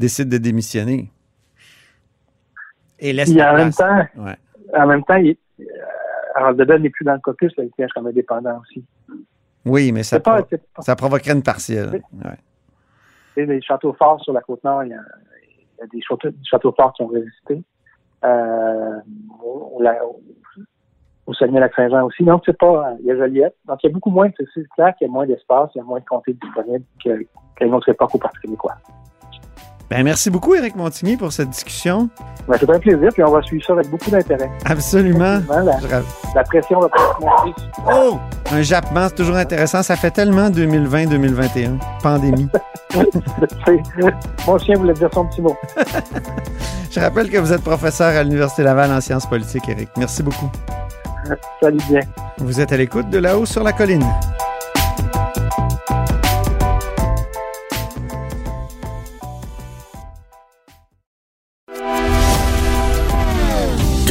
décide 0.02 0.28
de 0.28 0.38
démissionner. 0.38 1.10
Et 2.98 3.12
laisse 3.12 3.30
en 3.30 3.54
même 3.56 3.72
temps, 3.72 4.02
Ouais. 4.16 4.36
en 4.76 4.86
même 4.86 5.04
temps, 5.04 5.16
il, 5.16 5.36
euh, 5.60 6.78
n'est 6.78 6.90
plus 6.90 7.04
dans 7.04 7.14
le 7.14 7.20
caucus, 7.20 7.52
là, 7.56 7.64
il 7.64 7.70
siège 7.74 7.90
comme 7.94 8.06
indépendant 8.06 8.60
aussi. 8.60 8.84
Oui, 9.64 9.92
mais 9.92 10.02
ça, 10.02 10.16
C'est 10.16 10.22
pas, 10.22 10.38
pro- 10.38 10.46
c'est 10.50 10.62
pas- 10.72 10.82
ça 10.82 10.96
provoquerait 10.96 11.32
une 11.32 11.42
partielle. 11.42 12.02
Ouais. 12.24 13.44
Les 13.46 13.62
châteaux 13.62 13.92
forts 13.94 14.20
sur 14.22 14.32
la 14.32 14.40
côte 14.40 14.62
nord, 14.64 14.84
il 14.84 14.90
y 14.90 14.94
a, 14.94 15.00
il 15.78 15.80
y 15.80 15.82
a 15.82 15.86
des 15.86 16.00
châteaux, 16.48 16.72
forts 16.76 16.92
qui 16.94 17.02
ont 17.02 17.06
résisté. 17.08 17.62
Euh, 18.24 18.98
au, 19.42 19.78
la- 19.80 20.04
au- 20.06 20.20
Saguenay-Lac-Saint-Jean 21.34 22.04
aussi. 22.04 22.24
Donc, 22.24 22.42
c'est 22.44 22.58
pas, 22.58 22.94
il 23.00 23.06
y 23.06 23.10
a 23.10 23.16
Joliette. 23.16 23.56
Donc, 23.66 23.78
il 23.82 23.86
y 23.86 23.90
a 23.90 23.92
beaucoup 23.92 24.10
moins, 24.10 24.28
c'est 24.36 24.44
c'est 24.54 24.68
clair 24.76 24.94
qu'il 24.96 25.06
y 25.06 25.10
a 25.10 25.12
moins 25.12 25.26
d'espace, 25.26 25.70
il 25.74 25.78
y 25.78 25.80
a 25.80 25.84
moins 25.84 26.00
de 26.00 26.04
comtés 26.04 26.34
disponibles 26.34 26.84
que- 27.02 27.24
qu'à 27.56 27.64
une 27.64 27.74
autre 27.74 27.88
époque 27.88 28.14
au 28.14 28.18
Parti 28.18 28.38
québécois. 28.40 28.74
Ben, 29.92 30.04
merci 30.04 30.30
beaucoup, 30.30 30.54
Éric 30.54 30.74
Montigny, 30.74 31.18
pour 31.18 31.34
cette 31.34 31.50
discussion. 31.50 32.08
Ben, 32.48 32.56
c'est 32.58 32.70
un 32.70 32.78
plaisir, 32.78 33.10
puis 33.12 33.22
on 33.24 33.30
va 33.30 33.42
suivre 33.42 33.62
ça 33.66 33.74
avec 33.74 33.90
beaucoup 33.90 34.10
d'intérêt. 34.10 34.50
Absolument. 34.64 35.38
La, 35.50 35.78
Je 35.82 35.86
ra- 35.86 36.00
la 36.34 36.42
pression 36.44 36.80
va 36.80 36.88
pas 36.88 37.18
monter. 37.20 37.52
Oh! 37.94 38.18
Un 38.50 38.62
jappement, 38.62 39.08
c'est 39.08 39.16
toujours 39.16 39.36
intéressant. 39.36 39.82
Ça 39.82 39.94
fait 39.96 40.10
tellement 40.10 40.48
2020-2021. 40.48 41.72
Pandémie. 42.02 42.48
Mon 44.46 44.56
chien 44.56 44.76
voulait 44.78 44.94
dire 44.94 45.10
son 45.12 45.26
petit 45.26 45.42
mot. 45.42 45.54
Je 46.90 46.98
rappelle 46.98 47.28
que 47.28 47.36
vous 47.36 47.52
êtes 47.52 47.62
professeur 47.62 48.16
à 48.16 48.22
l'Université 48.22 48.62
Laval 48.62 48.90
en 48.92 49.00
sciences 49.02 49.26
politiques, 49.26 49.68
Éric. 49.68 49.90
Merci 49.98 50.22
beaucoup. 50.22 50.50
Salut 51.62 51.78
bien. 51.90 52.00
Vous 52.38 52.58
êtes 52.62 52.72
à 52.72 52.78
l'écoute 52.78 53.10
de 53.10 53.18
là-haut 53.18 53.44
sur 53.44 53.62
la 53.62 53.72
colline. 53.74 54.04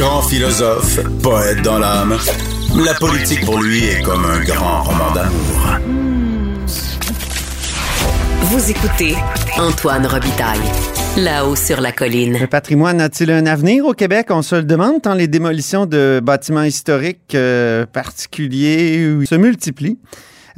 Grand 0.02 0.22
philosophe, 0.22 0.98
poète 1.22 1.62
dans 1.62 1.78
l'âme, 1.78 2.18
la 2.84 2.92
politique 2.94 3.44
pour 3.44 3.62
lui 3.62 3.84
est 3.84 4.02
comme 4.02 4.24
un 4.24 4.40
grand 4.40 4.82
roman 4.82 5.12
d'amour. 5.12 5.78
Vous 8.40 8.68
écoutez 8.68 9.14
Antoine 9.56 10.04
Robitaille, 10.04 10.58
là-haut 11.16 11.54
sur 11.54 11.80
la 11.80 11.92
colline. 11.92 12.36
Le 12.36 12.48
patrimoine 12.48 13.00
a-t-il 13.00 13.30
un 13.30 13.46
avenir 13.46 13.86
au 13.86 13.92
Québec? 13.92 14.26
On 14.30 14.42
se 14.42 14.56
le 14.56 14.64
demande 14.64 15.02
tant 15.02 15.14
les 15.14 15.28
démolitions 15.28 15.86
de 15.86 16.20
bâtiments 16.20 16.64
historiques 16.64 17.36
euh, 17.36 17.86
particuliers 17.86 19.24
se 19.24 19.36
multiplient. 19.36 20.00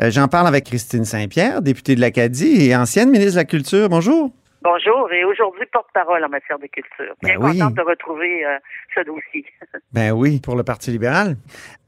Euh, 0.00 0.10
J'en 0.10 0.26
parle 0.26 0.46
avec 0.46 0.64
Christine 0.64 1.04
Saint-Pierre, 1.04 1.60
députée 1.60 1.96
de 1.96 2.00
l'Acadie 2.00 2.62
et 2.64 2.74
ancienne 2.74 3.10
ministre 3.10 3.32
de 3.32 3.40
la 3.40 3.44
Culture. 3.44 3.90
Bonjour. 3.90 4.32
Bonjour, 4.64 5.12
et 5.12 5.24
aujourd'hui 5.24 5.66
porte-parole 5.70 6.24
en 6.24 6.28
matière 6.30 6.58
de 6.58 6.66
culture. 6.68 7.14
Bien 7.22 7.38
Ben 7.38 7.44
oui. 7.44 7.58
contente 7.58 7.74
de 7.74 7.82
retrouver 7.82 8.46
euh, 8.46 8.56
ce 8.94 9.00
dossier. 9.02 9.44
Ben 9.92 10.12
oui, 10.12 10.40
pour 10.42 10.56
le 10.56 10.64
Parti 10.64 10.90
libéral. 10.90 11.36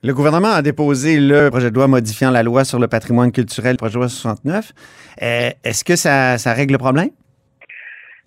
Le 0.05 0.13
gouvernement 0.13 0.53
a 0.53 0.61
déposé 0.61 1.19
le 1.19 1.49
projet 1.49 1.71
de 1.71 1.75
loi 1.75 1.89
modifiant 1.89 2.31
la 2.31 2.43
loi 2.43 2.65
sur 2.65 2.79
le 2.79 2.87
patrimoine 2.87 3.33
culturel, 3.33 3.73
le 3.73 3.77
projet 3.79 3.95
de 3.95 3.99
loi 4.01 4.09
69. 4.09 4.73
Euh, 5.23 5.51
Est-ce 5.65 5.85
que 5.85 5.97
ça, 5.97 6.37
ça 6.37 6.53
règle 6.53 6.73
le 6.73 6.79
problème? 6.79 7.09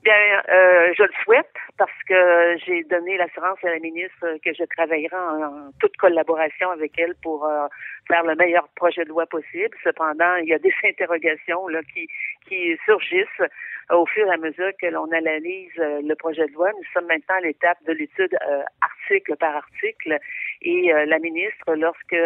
Bien, 0.04 0.14
euh, 0.52 0.94
je 0.98 1.04
le 1.04 1.12
souhaite 1.24 1.54
parce 1.78 1.92
que 2.08 2.58
j'ai 2.66 2.84
donné 2.86 3.18
l'assurance 3.18 3.60
à 3.64 3.70
la 3.70 3.80
ministre 3.80 4.26
que 4.44 4.50
je 4.58 4.64
travaillerai 4.76 5.16
en, 5.16 5.44
en 5.44 5.72
toute 5.80 5.96
collaboration 5.98 6.72
avec 6.72 6.92
elle 6.98 7.14
pour 7.22 7.48
faire 8.08 8.24
le 8.24 8.36
meilleur 8.36 8.68
projet 8.76 9.04
de 9.04 9.10
loi 9.10 9.26
possible. 9.28 9.78
Cependant, 9.84 10.36
il 10.38 10.50
y 10.50 10.54
a 10.54 10.60
des 10.60 10.74
interrogations 10.84 11.68
là, 11.68 11.82
qui, 11.94 12.08
qui 12.48 12.76
surgissent 12.86 13.44
au 13.96 14.06
fur 14.06 14.28
et 14.28 14.34
à 14.34 14.38
mesure 14.38 14.72
que 14.80 14.88
l'on 14.88 15.12
analyse 15.12 15.72
euh, 15.80 16.02
le 16.04 16.16
projet 16.16 16.46
de 16.48 16.54
loi. 16.54 16.72
Nous 16.72 16.88
sommes 16.94 17.08
maintenant 17.08 17.36
à 17.36 17.42
l'étape 17.42 17.78
de 17.86 17.94
l'étude 17.94 18.36
euh, 18.48 18.64
article 18.82 19.36
par 19.38 19.56
article 19.56 20.20
et 20.62 20.94
euh, 20.94 21.06
la 21.06 21.20
ministre, 21.20 21.74
lorsque 21.76 22.18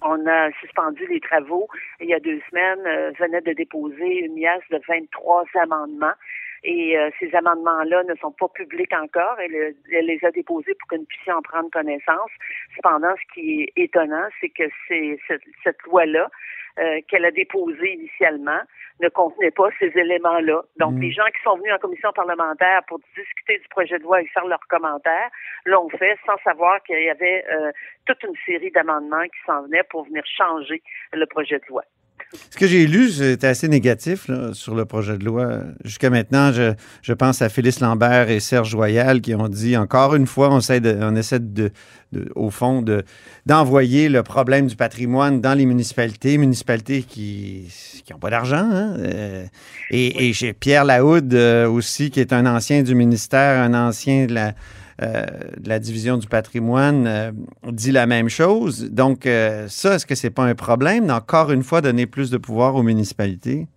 on 0.00 0.26
a 0.26 0.50
suspendu 0.60 1.06
les 1.08 1.20
travaux 1.20 1.68
il 2.00 2.08
y 2.08 2.14
a 2.14 2.20
deux 2.20 2.40
semaines, 2.48 3.12
venait 3.18 3.40
de 3.40 3.52
déposer 3.52 4.20
une 4.20 4.40
liasse 4.40 4.62
de 4.70 4.80
23 4.86 5.44
amendements. 5.60 6.14
Et 6.64 6.98
euh, 6.98 7.10
ces 7.18 7.34
amendements-là 7.34 8.02
ne 8.04 8.14
sont 8.16 8.32
pas 8.32 8.48
publics 8.48 8.92
encore. 8.92 9.38
Elle, 9.40 9.74
elle 9.92 10.06
les 10.06 10.24
a 10.24 10.30
déposés 10.30 10.74
pour 10.74 10.88
que 10.88 10.96
nous 10.96 11.04
puissions 11.04 11.34
en 11.34 11.42
prendre 11.42 11.70
connaissance. 11.70 12.30
Cependant, 12.76 13.14
ce 13.16 13.34
qui 13.34 13.62
est 13.62 13.72
étonnant, 13.76 14.28
c'est 14.40 14.50
que 14.50 14.64
c'est 14.88 15.18
cette, 15.28 15.42
cette 15.62 15.82
loi-là 15.84 16.28
euh, 16.78 17.00
qu'elle 17.08 17.24
a 17.24 17.30
déposée 17.30 17.94
initialement 17.94 18.60
ne 19.00 19.08
contenait 19.08 19.50
pas 19.50 19.68
ces 19.78 19.92
éléments-là. 19.96 20.62
Donc, 20.76 20.94
Mm. 20.94 21.00
les 21.00 21.12
gens 21.12 21.26
qui 21.26 21.42
sont 21.42 21.56
venus 21.56 21.72
en 21.72 21.78
commission 21.78 22.12
parlementaire 22.12 22.82
pour 22.88 23.00
discuter 23.16 23.58
du 23.58 23.68
projet 23.68 23.98
de 23.98 24.02
loi 24.02 24.22
et 24.22 24.26
faire 24.26 24.46
leurs 24.46 24.66
commentaires 24.68 25.30
l'ont 25.64 25.88
fait 25.88 26.18
sans 26.26 26.36
savoir 26.38 26.82
qu'il 26.82 27.02
y 27.02 27.10
avait 27.10 27.44
euh, 27.50 27.72
toute 28.06 28.22
une 28.24 28.34
série 28.46 28.70
d'amendements 28.70 29.24
qui 29.24 29.38
s'en 29.46 29.62
venaient 29.62 29.84
pour 29.90 30.04
venir 30.04 30.24
changer 30.26 30.82
le 31.12 31.26
projet 31.26 31.58
de 31.58 31.66
loi. 31.68 31.82
Ce 32.50 32.58
que 32.58 32.66
j'ai 32.66 32.86
lu, 32.86 33.08
c'était 33.10 33.46
assez 33.46 33.68
négatif 33.68 34.28
là, 34.28 34.52
sur 34.52 34.74
le 34.74 34.84
projet 34.84 35.16
de 35.16 35.24
loi. 35.24 35.60
Jusqu'à 35.84 36.10
maintenant, 36.10 36.52
je, 36.52 36.74
je 37.00 37.12
pense 37.14 37.40
à 37.40 37.48
Félix 37.48 37.80
Lambert 37.80 38.28
et 38.28 38.38
Serge 38.40 38.68
Joyal 38.70 39.22
qui 39.22 39.34
ont 39.34 39.48
dit 39.48 39.78
encore 39.78 40.14
une 40.14 40.26
fois, 40.26 40.50
on 40.52 40.58
essaie, 40.58 40.80
de, 40.80 40.94
on 41.00 41.16
essaie 41.16 41.40
de, 41.40 41.70
de- 42.12 42.30
au 42.34 42.50
fond 42.50 42.82
de, 42.82 43.02
d'envoyer 43.46 44.10
le 44.10 44.22
problème 44.22 44.66
du 44.66 44.76
patrimoine 44.76 45.40
dans 45.40 45.54
les 45.54 45.64
municipalités, 45.64 46.36
municipalités 46.36 47.02
qui 47.02 47.66
n'ont 48.10 48.18
pas 48.18 48.30
d'argent. 48.30 48.68
hein. 48.70 48.96
Euh, 48.98 49.46
et, 49.90 50.28
et 50.28 50.32
chez 50.34 50.52
Pierre 50.52 50.84
Lahoud 50.84 51.32
euh, 51.32 51.66
aussi, 51.66 52.10
qui 52.10 52.20
est 52.20 52.34
un 52.34 52.44
ancien 52.44 52.82
du 52.82 52.94
ministère, 52.94 53.62
un 53.62 53.72
ancien 53.72 54.26
de 54.26 54.34
la, 54.34 54.52
de 55.00 55.68
la 55.68 55.78
division 55.78 56.16
du 56.16 56.26
patrimoine 56.26 57.06
euh, 57.06 57.32
dit 57.70 57.92
la 57.92 58.06
même 58.06 58.28
chose. 58.28 58.90
Donc, 58.90 59.26
euh, 59.26 59.66
ça, 59.68 59.94
est-ce 59.94 60.06
que 60.06 60.14
c'est 60.14 60.30
pas 60.30 60.44
un 60.44 60.54
problème 60.54 61.06
d'encore 61.06 61.52
une 61.52 61.62
fois 61.62 61.80
donner 61.80 62.06
plus 62.06 62.30
de 62.30 62.38
pouvoir 62.38 62.74
aux 62.74 62.82
municipalités? 62.82 63.68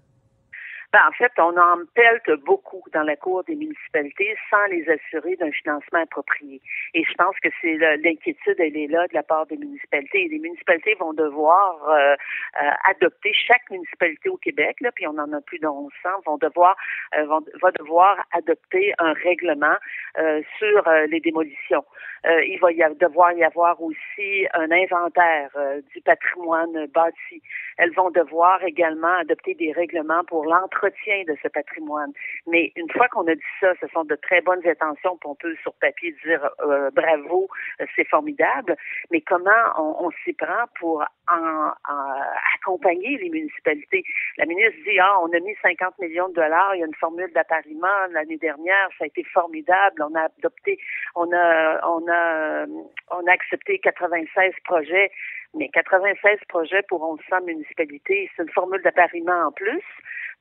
Ben, 0.94 1.00
en 1.08 1.12
fait, 1.14 1.32
on 1.38 1.56
en 1.58 1.78
pelte 1.96 2.30
beaucoup 2.44 2.84
dans 2.92 3.04
la 3.04 3.16
cour 3.16 3.46
des 3.46 3.56
municipalités 3.56 4.36
sans 4.50 4.66
les 4.66 4.90
assurer 4.90 5.38
d'un 5.38 5.52
financement 5.52 6.00
approprié. 6.00 6.62
Et 6.94 7.06
je 7.06 7.14
pense 7.14 7.34
que 7.42 7.48
c'est 7.62 7.78
l'inquiétude, 8.04 8.56
elle 8.60 8.76
est 8.76 8.88
là 8.88 9.08
de 9.08 9.14
la 9.14 9.24
part 9.24 9.46
des 9.46 9.56
municipalités. 9.56 10.28
Les 10.30 10.40
municipalités 10.40 10.96
vont 10.96 11.14
devoir 11.14 11.88
euh, 11.88 12.16
euh, 12.62 12.72
adopter, 12.90 13.32
chaque 13.34 13.70
municipalité 13.70 14.28
au 14.28 14.36
Québec, 14.36 14.82
là, 14.82 14.92
puis 14.94 15.08
on 15.08 15.18
en 15.18 15.32
a 15.32 15.40
plus 15.40 15.60
de 15.60 15.68
1100, 15.68 16.10
vont 16.26 16.38
devoir, 16.38 16.76
euh, 17.18 17.24
vont, 17.24 17.40
va 17.62 17.72
devoir 17.72 18.18
adopter 18.34 18.94
un 19.00 19.14
règlement 19.14 19.78
euh, 20.20 20.42
sur 20.60 20.86
euh, 20.90 21.08
les 21.08 21.22
démolitions. 21.22 21.86
Euh, 22.26 22.44
il 22.44 22.60
va 22.60 22.72
y 22.74 22.84
a- 22.84 22.94
devoir 22.94 23.32
y 23.32 23.44
avoir 23.46 23.82
aussi 23.82 24.46
un 24.54 24.70
inventaire 24.72 25.50
du 25.94 26.02
patrimoine 26.02 26.86
bâti. 26.88 27.42
Elles 27.78 27.94
vont 27.94 28.12
devoir 28.12 28.62
également 28.64 29.16
adopter 29.16 29.56
des 29.56 29.72
règlements 29.72 30.24
pour 30.26 30.46
de 30.90 31.38
ce 31.42 31.48
patrimoine. 31.48 32.12
Mais 32.48 32.72
une 32.76 32.90
fois 32.92 33.08
qu'on 33.10 33.28
a 33.28 33.36
dit 33.36 33.42
ça, 33.60 33.74
ce 33.80 33.88
sont 33.88 34.04
de 34.04 34.16
très 34.16 34.42
bonnes 34.42 34.66
intentions, 34.66 35.18
puis 35.18 35.30
on 35.30 35.36
peut 35.36 35.56
sur 35.62 35.74
papier 35.76 36.16
dire 36.26 36.50
euh, 36.62 36.90
bravo, 36.92 37.48
euh, 37.80 37.86
c'est 37.96 38.08
formidable. 38.08 38.76
Mais 39.12 39.22
comment 39.22 39.52
on, 39.78 40.10
s'y 40.24 40.34
prend 40.34 40.66
pour 40.80 41.04
en 41.30 41.72
accompagner 42.56 43.18
les 43.18 43.30
municipalités? 43.30 44.04
La 44.38 44.46
ministre 44.46 44.78
dit 44.86 45.00
ah 45.00 45.20
on 45.22 45.32
a 45.34 45.40
mis 45.40 45.56
50 45.62 46.00
millions 46.00 46.30
de 46.30 46.36
dollars, 46.36 46.76
il 46.76 46.80
y 46.80 46.84
a 46.84 46.88
une 46.88 46.96
formule 46.96 47.32
d'appariement 47.34 48.08
l'année 48.12 48.38
dernière, 48.38 48.90
ça 48.98 49.04
a 49.04 49.08
été 49.08 49.24
formidable, 49.24 50.04
on 50.04 50.16
a 50.16 50.26
adopté, 50.38 50.80
on 51.16 51.32
a 51.32 51.80
on 51.88 52.06
a 52.10 52.66
on 53.12 53.28
a 53.28 53.32
accepté 53.32 53.80
96 53.80 54.54
projets. 54.64 55.12
Mais 55.54 55.68
96 55.68 56.40
projets 56.48 56.82
pour 56.88 57.04
1100 57.14 57.46
municipalités, 57.46 58.30
c'est 58.36 58.44
une 58.44 58.52
formule 58.52 58.82
d'appariement 58.84 59.48
en 59.48 59.52
plus. 59.52 59.84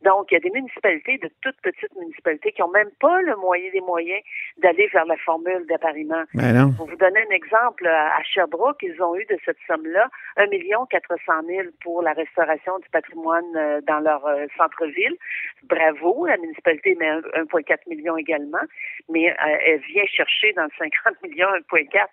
Donc, 0.02 0.30
il 0.30 0.35
y 0.35 0.37
a 0.37 0.40
des 0.40 0.50
municipalités, 0.50 1.19
de 1.19 1.30
toutes 1.42 1.61
petites 1.61 1.95
municipalités, 1.97 2.52
qui 2.52 2.62
n'ont 2.62 2.71
même 2.71 2.90
pas 3.00 3.21
le 3.23 3.37
moyen, 3.37 3.71
les 3.73 3.80
moyens 3.80 4.23
d'aller 4.59 4.88
vers 4.92 5.04
la 5.04 5.16
formule 5.19 5.66
d'appariement. 5.69 6.25
Ben. 6.35 6.73
Pour 6.76 6.87
vous 6.87 6.97
donner 6.97 7.21
un 7.21 7.35
exemple, 7.35 7.87
à 7.87 8.23
Sherbrooke, 8.23 8.83
ils 8.83 9.00
ont 9.02 9.14
eu 9.16 9.25
de 9.26 9.37
cette 9.45 9.59
somme-là 9.66 10.09
1 10.37 10.47
million 10.47 10.87
400 10.87 11.16
000 11.47 11.69
pour 11.83 12.02
la 12.02 12.12
restauration 12.12 12.78
du 12.78 12.88
patrimoine 12.90 13.45
euh, 13.57 13.80
dans 13.83 14.00
leur 14.00 14.25
euh, 14.26 14.47
centre-ville. 14.57 15.16
Bravo, 15.64 16.26
la 16.26 16.37
municipalité 16.38 16.95
met 16.95 17.09
un- 17.09 17.21
1,4 17.45 17.88
million 17.88 18.16
également, 18.16 18.62
mais 19.11 19.30
euh, 19.30 19.35
elle 19.66 19.80
vient 19.80 20.07
chercher 20.07 20.52
dans 20.54 20.64
le 20.64 20.71
50 20.78 21.23
millions 21.23 21.49
1,4. 21.71 22.07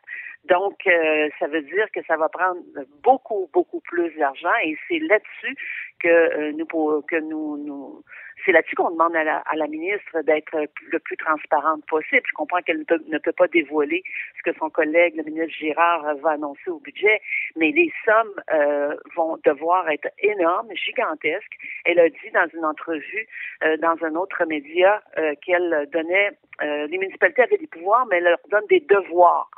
Donc, 0.45 0.75
euh, 0.87 1.29
ça 1.39 1.47
veut 1.47 1.61
dire 1.61 1.87
que 1.93 1.99
ça 2.07 2.15
va 2.15 2.29
prendre 2.29 2.61
beaucoup, 3.03 3.49
beaucoup 3.53 3.81
plus 3.81 4.11
d'argent 4.17 4.53
et 4.63 4.77
c'est 4.87 4.99
là-dessus 4.99 5.55
que 5.99 6.07
euh, 6.07 6.51
nous, 6.53 6.65
que 7.01 7.19
nous, 7.19 7.57
nous 7.57 8.03
c'est 8.45 8.51
là-dessus 8.51 8.75
qu'on 8.75 8.91
demande 8.91 9.15
à 9.15 9.23
la, 9.23 9.37
à 9.39 9.55
la 9.55 9.67
ministre 9.67 10.21
d'être 10.21 10.55
le 10.91 10.99
plus 10.99 11.17
transparente 11.17 11.85
possible. 11.87 12.21
Je 12.25 12.33
comprends 12.33 12.61
qu'elle 12.61 12.79
ne 12.79 13.17
peut, 13.17 13.31
pas 13.33 13.47
dévoiler 13.47 14.03
ce 14.37 14.49
que 14.49 14.57
son 14.57 14.69
collègue, 14.69 15.15
le 15.15 15.23
ministre 15.23 15.53
Girard, 15.57 16.07
euh, 16.07 16.13
va 16.15 16.31
annoncer 16.31 16.69
au 16.69 16.79
budget, 16.79 17.19
mais 17.55 17.71
les 17.71 17.91
sommes 18.05 18.33
euh, 18.53 18.95
vont 19.15 19.37
devoir 19.43 19.89
être 19.89 20.07
énormes, 20.19 20.69
gigantesques. 20.75 21.57
Elle 21.85 21.99
a 21.99 22.09
dit 22.09 22.31
dans 22.33 22.47
une 22.53 22.65
entrevue 22.65 23.27
euh, 23.63 23.77
dans 23.77 23.97
un 24.03 24.15
autre 24.15 24.45
média 24.45 25.01
euh, 25.17 25.33
qu'elle 25.45 25.89
donnait, 25.91 26.31
euh, 26.61 26.87
les 26.87 26.97
municipalités 26.97 27.43
avaient 27.43 27.57
des 27.57 27.67
pouvoirs, 27.67 28.05
mais 28.09 28.17
elle 28.17 28.23
leur 28.23 28.39
donne 28.49 28.65
des 28.69 28.79
devoirs. 28.79 29.49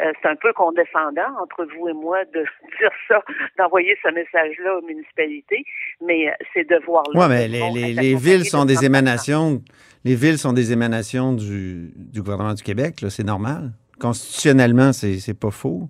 Euh, 0.00 0.12
c'est 0.22 0.28
un 0.28 0.36
peu 0.36 0.52
condescendant 0.52 1.26
entre 1.42 1.66
vous 1.76 1.88
et 1.88 1.92
moi 1.92 2.24
de 2.32 2.40
dire 2.78 2.90
ça, 3.08 3.22
d'envoyer 3.58 3.96
ce 4.02 4.10
message-là 4.12 4.76
aux 4.78 4.82
municipalités, 4.82 5.64
mais 6.00 6.28
euh, 6.28 6.32
ces 6.54 6.64
devoirs-là. 6.64 7.20
Oui, 7.20 7.26
mais 7.28 7.48
les, 7.48 7.92
les- 7.94 8.14
villes 8.16 8.44
sont 8.44 8.62
de 8.64 8.68
des 8.68 8.74
30%. 8.76 8.84
émanations. 8.86 9.62
Les 10.04 10.14
villes 10.14 10.38
sont 10.38 10.52
des 10.52 10.72
émanations 10.72 11.32
du, 11.32 11.90
du 11.96 12.22
gouvernement 12.22 12.54
du 12.54 12.62
Québec, 12.62 12.94
c'est 13.08 13.24
normal. 13.26 13.72
Constitutionnellement, 14.00 14.92
c'est 14.92 15.18
c'est 15.18 15.38
pas 15.38 15.50
faux. 15.50 15.88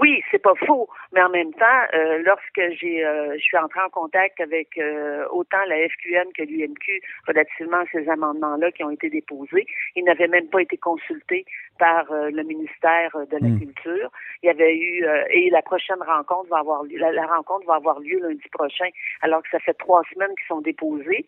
Oui, 0.00 0.22
c'est 0.30 0.38
pas 0.40 0.54
faux, 0.66 0.88
mais 1.12 1.20
en 1.20 1.30
même 1.30 1.52
temps, 1.52 1.80
euh, 1.94 2.22
lorsque 2.24 2.62
j'ai, 2.80 3.04
euh, 3.04 3.34
je 3.34 3.40
suis 3.42 3.58
entrée 3.58 3.80
en 3.84 3.90
contact 3.90 4.40
avec 4.40 4.68
euh, 4.78 5.24
autant 5.32 5.58
la 5.68 5.76
FQN 5.88 6.30
que 6.32 6.42
l'UMQ 6.44 7.02
relativement 7.26 7.78
à 7.78 7.84
ces 7.92 8.08
amendements-là 8.08 8.70
qui 8.70 8.84
ont 8.84 8.90
été 8.90 9.10
déposés, 9.10 9.66
ils 9.96 10.04
n'avaient 10.04 10.28
même 10.28 10.46
pas 10.46 10.62
été 10.62 10.76
consultés 10.76 11.44
par 11.80 12.04
le 12.38 12.42
ministère 12.52 13.10
de 13.32 13.36
la 13.44 13.48
Hmm. 13.50 13.58
Culture. 13.58 14.08
Il 14.42 14.46
y 14.46 14.50
avait 14.50 14.76
eu 14.76 14.96
et 15.38 15.50
la 15.50 15.62
prochaine 15.70 16.02
rencontre 16.14 16.48
va 16.54 16.58
avoir 16.58 16.82
lieu, 16.84 16.98
la, 16.98 17.10
la 17.10 17.26
rencontre 17.26 17.66
va 17.66 17.76
avoir 17.82 17.98
lieu 18.06 18.18
lundi 18.20 18.48
prochain, 18.52 18.90
alors 19.22 19.42
que 19.42 19.48
ça 19.50 19.58
fait 19.66 19.74
trois 19.86 20.02
semaines 20.12 20.34
qu'ils 20.36 20.46
sont 20.54 20.60
déposés, 20.70 21.24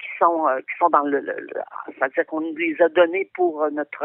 qui 0.00 0.10
sont 0.20 0.38
qui 0.68 0.74
sont 0.78 0.88
dans 0.96 1.06
le, 1.12 1.18
le, 1.28 1.34
le 1.50 1.60
c'est-à-dire 1.94 2.24
qu'on 2.28 2.40
nous 2.46 2.56
les 2.56 2.76
a 2.80 2.88
donnés 2.88 3.28
pour 3.34 3.52
notre 3.70 4.04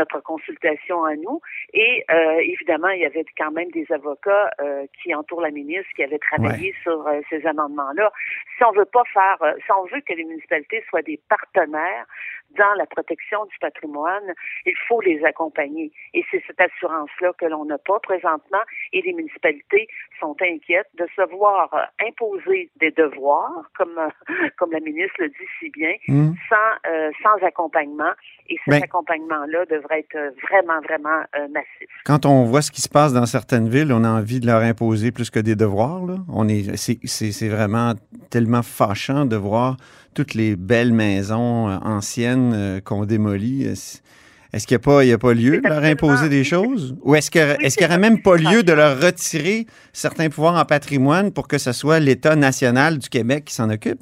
notre 0.00 0.18
consultation 0.30 1.04
à 1.04 1.14
nous. 1.24 1.40
Et 1.72 2.04
euh, 2.10 2.38
évidemment, 2.54 2.88
il 2.96 3.00
y 3.02 3.06
avait 3.06 3.24
quand 3.38 3.52
même 3.52 3.70
des 3.70 3.86
avocats 3.98 4.50
euh, 4.60 4.86
qui 5.02 5.14
entourent 5.14 5.40
la 5.42 5.50
ministre, 5.50 5.90
qui 5.96 6.02
avaient 6.02 6.18
travaillé 6.30 6.68
Ouais. 6.70 6.82
sur 6.82 7.06
euh, 7.06 7.20
ces 7.30 7.46
amendements-là. 7.46 8.10
Si 8.56 8.64
on 8.64 8.72
veut 8.72 8.84
pas 8.98 9.04
faire, 9.12 9.36
euh, 9.42 9.52
si 9.64 9.70
on 9.72 9.84
veut 9.92 10.00
que 10.06 10.12
les 10.12 10.24
municipalités 10.24 10.82
soient 10.88 11.02
des 11.02 11.20
partenaires 11.28 12.06
dans 12.58 12.74
la 12.76 12.86
protection 12.86 13.44
du 13.46 13.58
patrimoine, 13.60 14.34
il 14.66 14.76
faut 14.88 15.00
les 15.00 15.24
accompagner. 15.24 15.92
Et 16.14 16.24
c'est 16.30 16.42
cette 16.46 16.60
assurance-là 16.60 17.32
que 17.38 17.46
l'on 17.46 17.64
n'a 17.64 17.78
pas 17.78 17.98
présentement. 18.00 18.62
Et 18.92 19.02
les 19.02 19.12
municipalités 19.12 19.88
sont 20.20 20.36
inquiètes 20.40 20.90
de 20.94 21.06
se 21.16 21.22
voir 21.30 21.72
euh, 21.74 22.06
imposer 22.06 22.70
des 22.76 22.90
devoirs, 22.90 23.70
comme 23.76 23.98
euh, 23.98 24.08
comme 24.58 24.72
la 24.72 24.80
ministre 24.80 25.16
le 25.18 25.28
dit 25.28 25.48
si 25.58 25.70
bien, 25.70 25.94
Hmm. 26.08 26.32
sans 26.48 26.90
euh, 26.90 27.10
sans 27.22 27.46
accompagnement. 27.46 28.12
Et 28.48 28.56
cet 28.64 28.72
Ben- 28.72 28.82
accompagnement-là 28.82 29.64
devrait 29.70 30.00
être 30.00 30.16
euh, 30.16 30.30
vraiment 30.50 30.80
vraiment 30.82 31.20
euh, 31.36 31.48
massif. 31.52 31.88
Quand 32.04 32.26
on 32.26 32.44
voit 32.44 32.60
ce 32.62 32.70
qui 32.70 32.82
se 32.82 32.88
passe 32.88 33.12
dans 33.12 33.24
certaines 33.26 33.68
villes, 33.68 33.92
on 33.92 34.04
a 34.04 34.08
envie 34.10 34.40
de 34.40 34.46
leur 34.46 34.62
imposer 34.62 35.12
plus 35.12 35.30
que 35.30 35.40
des 35.40 35.54
devoirs. 35.56 36.04
Là. 36.04 36.16
On 36.28 36.48
est, 36.48 36.76
c'est, 36.76 36.98
c'est, 37.04 37.48
vraiment 37.48 37.94
tellement 38.30 38.62
fâchant 38.62 39.24
de 39.26 39.36
voir 39.36 39.76
toutes 40.14 40.34
les 40.34 40.56
belles 40.56 40.92
maisons 40.92 41.68
euh, 41.68 41.76
anciennes 41.82 42.52
euh, 42.54 42.80
qu'on 42.80 43.04
démolit. 43.04 43.64
Est-ce 43.64 44.66
qu'il 44.66 44.74
n'y 44.76 44.82
a, 44.82 44.84
pas- 44.84 45.04
il 45.04 45.08
y 45.08 45.12
a 45.12 45.18
pas 45.18 45.32
lieu 45.32 45.60
de 45.62 45.68
leur 45.68 45.82
imposer 45.84 46.28
des 46.28 46.44
choses? 46.44 46.94
Ou 47.02 47.14
est-ce, 47.14 47.30
que, 47.30 47.56
Oui, 47.56 47.64
est-ce 47.64 47.76
qu'il 47.78 47.86
n'y 47.86 47.92
aurait 47.92 48.00
même 48.00 48.20
pas 48.20 48.36
lieu 48.36 48.62
de 48.62 48.72
leur 48.72 49.00
retirer 49.00 49.66
certains 49.94 50.28
pouvoirs 50.28 50.56
en 50.60 50.64
patrimoine 50.66 51.32
pour 51.32 51.48
que 51.48 51.56
ce 51.58 51.72
soit 51.72 52.00
l'État 52.00 52.36
national 52.36 52.98
du 52.98 53.08
Québec 53.08 53.44
qui 53.46 53.54
s'en 53.54 53.70
occupe? 53.70 54.00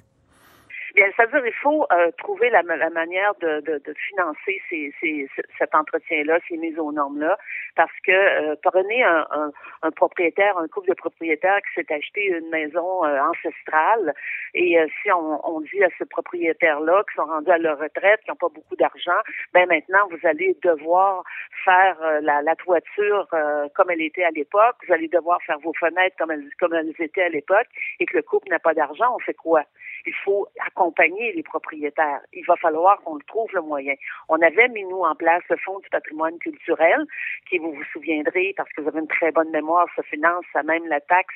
C'est-à-dire 1.20 1.46
il 1.46 1.52
faut 1.52 1.86
euh, 1.92 2.10
trouver 2.16 2.48
la, 2.48 2.62
la 2.62 2.88
manière 2.88 3.34
de, 3.42 3.60
de, 3.60 3.76
de 3.84 3.94
financer 4.08 4.62
ces, 4.70 4.90
ces, 5.00 5.28
cet 5.58 5.74
entretien-là, 5.74 6.38
ces 6.48 6.56
mises 6.56 6.78
aux 6.78 6.92
normes-là, 6.92 7.36
parce 7.76 7.92
que 8.06 8.10
euh, 8.12 8.54
prenez 8.62 9.04
un, 9.04 9.26
un, 9.30 9.50
un, 9.82 9.90
propriétaire, 9.90 10.56
un 10.56 10.66
couple 10.68 10.88
de 10.88 10.94
propriétaires 10.94 11.58
qui 11.58 11.74
s'est 11.74 11.92
acheté 11.92 12.24
une 12.24 12.48
maison 12.48 13.04
euh, 13.04 13.20
ancestrale, 13.20 14.14
et 14.54 14.80
euh, 14.80 14.86
si 15.02 15.12
on, 15.12 15.46
on 15.46 15.60
dit 15.60 15.84
à 15.84 15.88
ce 15.98 16.04
propriétaire-là 16.04 17.04
qui 17.10 17.16
sont 17.16 17.26
rendus 17.26 17.50
à 17.50 17.58
leur 17.58 17.78
retraite, 17.78 18.20
qui 18.24 18.30
n'ont 18.30 18.36
pas 18.36 18.48
beaucoup 18.48 18.76
d'argent, 18.76 19.20
ben 19.52 19.68
maintenant 19.68 20.08
vous 20.10 20.26
allez 20.26 20.56
devoir 20.62 21.22
faire 21.66 22.00
euh, 22.02 22.20
la, 22.22 22.40
la 22.40 22.56
toiture 22.56 23.26
euh, 23.34 23.68
comme 23.74 23.90
elle 23.90 24.00
était 24.00 24.24
à 24.24 24.30
l'époque, 24.30 24.76
vous 24.86 24.94
allez 24.94 25.08
devoir 25.08 25.42
faire 25.42 25.58
vos 25.58 25.74
fenêtres 25.74 26.16
comme 26.18 26.30
elles, 26.30 26.48
comme 26.58 26.72
elles 26.72 26.94
étaient 26.98 27.24
à 27.24 27.28
l'époque, 27.28 27.66
et 27.98 28.06
que 28.06 28.16
le 28.16 28.22
couple 28.22 28.48
n'a 28.48 28.58
pas 28.58 28.72
d'argent, 28.72 29.14
on 29.14 29.18
fait 29.18 29.34
quoi? 29.34 29.64
Il 30.06 30.14
faut 30.24 30.48
accompagner 30.66 31.32
les 31.32 31.42
propriétaires. 31.42 32.20
Il 32.32 32.44
va 32.46 32.56
falloir 32.56 33.00
qu'on 33.02 33.18
trouve 33.26 33.50
le 33.52 33.62
moyen. 33.62 33.94
On 34.28 34.40
avait 34.40 34.68
mis, 34.68 34.84
nous, 34.84 35.00
en 35.00 35.14
place 35.14 35.42
le 35.50 35.56
Fonds 35.56 35.78
du 35.80 35.88
patrimoine 35.90 36.38
culturel, 36.38 37.04
qui, 37.48 37.58
vous 37.58 37.72
vous 37.72 37.84
souviendrez, 37.92 38.54
parce 38.56 38.70
que 38.72 38.80
vous 38.80 38.88
avez 38.88 39.00
une 39.00 39.08
très 39.08 39.30
bonne 39.32 39.50
mémoire, 39.50 39.86
se 39.96 40.02
finance 40.02 40.44
à 40.54 40.62
même 40.62 40.86
la 40.88 41.00
taxe 41.00 41.34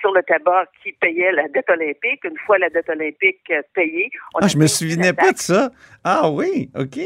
sur 0.00 0.12
le 0.12 0.22
tabac 0.22 0.66
qui 0.82 0.92
payait 0.92 1.32
la 1.32 1.48
dette 1.48 1.68
olympique. 1.70 2.24
Une 2.24 2.38
fois 2.38 2.58
la 2.58 2.70
dette 2.70 2.88
olympique 2.88 3.52
payée, 3.74 4.10
on 4.34 4.40
ah, 4.42 4.48
je 4.48 4.58
me 4.58 4.66
souvenais 4.66 5.12
pas 5.12 5.32
de 5.32 5.38
ça. 5.38 5.70
Ah 6.04 6.28
oui, 6.30 6.70
OK. 6.74 6.96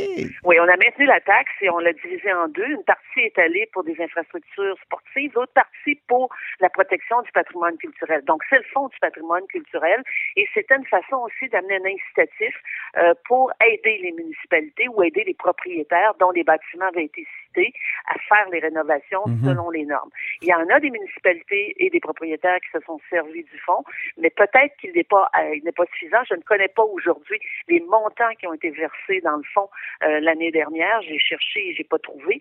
Oui, 0.44 0.56
on 0.60 0.68
a 0.68 0.76
maintenu 0.76 1.06
la 1.06 1.20
taxe 1.20 1.52
et 1.60 1.70
on 1.70 1.78
l'a 1.78 1.92
divisée 1.92 2.32
en 2.32 2.48
deux. 2.48 2.66
Une 2.66 2.84
partie 2.84 3.20
est 3.20 3.38
allée 3.38 3.68
pour 3.72 3.84
des 3.84 3.96
infrastructures 4.00 4.76
sportives, 4.84 5.32
l'autre 5.34 5.52
partie 5.52 6.00
pour 6.08 6.28
la 6.60 6.68
protection 6.68 7.22
du 7.22 7.30
patrimoine 7.30 7.76
culturel. 7.76 8.22
Donc, 8.24 8.42
c'est 8.50 8.58
le 8.58 8.64
Fonds 8.72 8.88
du 8.88 8.98
patrimoine 9.00 9.46
culturel 9.46 10.02
et 10.36 10.48
c'était 10.52 10.76
une 10.76 10.86
façon 10.86 10.97
aussi 11.28 11.48
d'amener 11.48 11.76
un 11.76 11.84
incitatif 11.84 12.54
euh, 12.96 13.14
pour 13.26 13.52
aider 13.64 13.98
les 14.02 14.12
municipalités 14.12 14.88
ou 14.88 15.02
aider 15.02 15.24
les 15.24 15.34
propriétaires 15.34 16.14
dont 16.20 16.30
les 16.30 16.44
bâtiments 16.44 16.86
avaient 16.86 17.04
été 17.04 17.26
cités 17.40 17.72
à 18.06 18.14
faire 18.28 18.48
les 18.50 18.60
rénovations 18.60 19.08
Mhm. 19.26 19.34
mm 19.34 19.40
-hmm. 19.40 19.48
selon 19.48 19.70
les 19.70 19.84
normes. 19.84 20.10
Il 20.42 20.48
y 20.48 20.54
en 20.54 20.68
a 20.68 20.80
des 20.80 20.90
municipalités 20.90 21.64
et 21.82 21.90
des 21.90 22.00
propriétaires 22.00 22.60
qui 22.64 22.70
se 22.76 22.80
sont 22.86 22.98
servis 23.10 23.44
du 23.52 23.58
fonds, 23.66 23.84
mais 24.20 24.30
peut-être 24.30 24.74
qu'il 24.78 24.92
n'est 24.92 25.10
pas, 25.16 25.26
euh, 25.38 25.56
n'est 25.64 25.78
pas 25.80 25.86
suffisant. 25.92 26.22
Je 26.30 26.34
ne 26.34 26.44
connais 26.50 26.72
pas 26.78 26.86
aujourd'hui 26.96 27.38
les 27.68 27.80
montants 27.80 28.34
qui 28.38 28.46
ont 28.46 28.54
été 28.60 28.70
versés 28.70 29.20
dans 29.28 29.36
le 29.42 29.46
fonds 29.54 29.70
euh, 30.02 30.20
l'année 30.26 30.52
dernière. 30.60 30.96
J'ai 31.02 31.18
cherché 31.18 31.58
et 31.68 31.74
j'ai 31.76 31.88
pas 31.94 31.98
trouvé. 31.98 32.34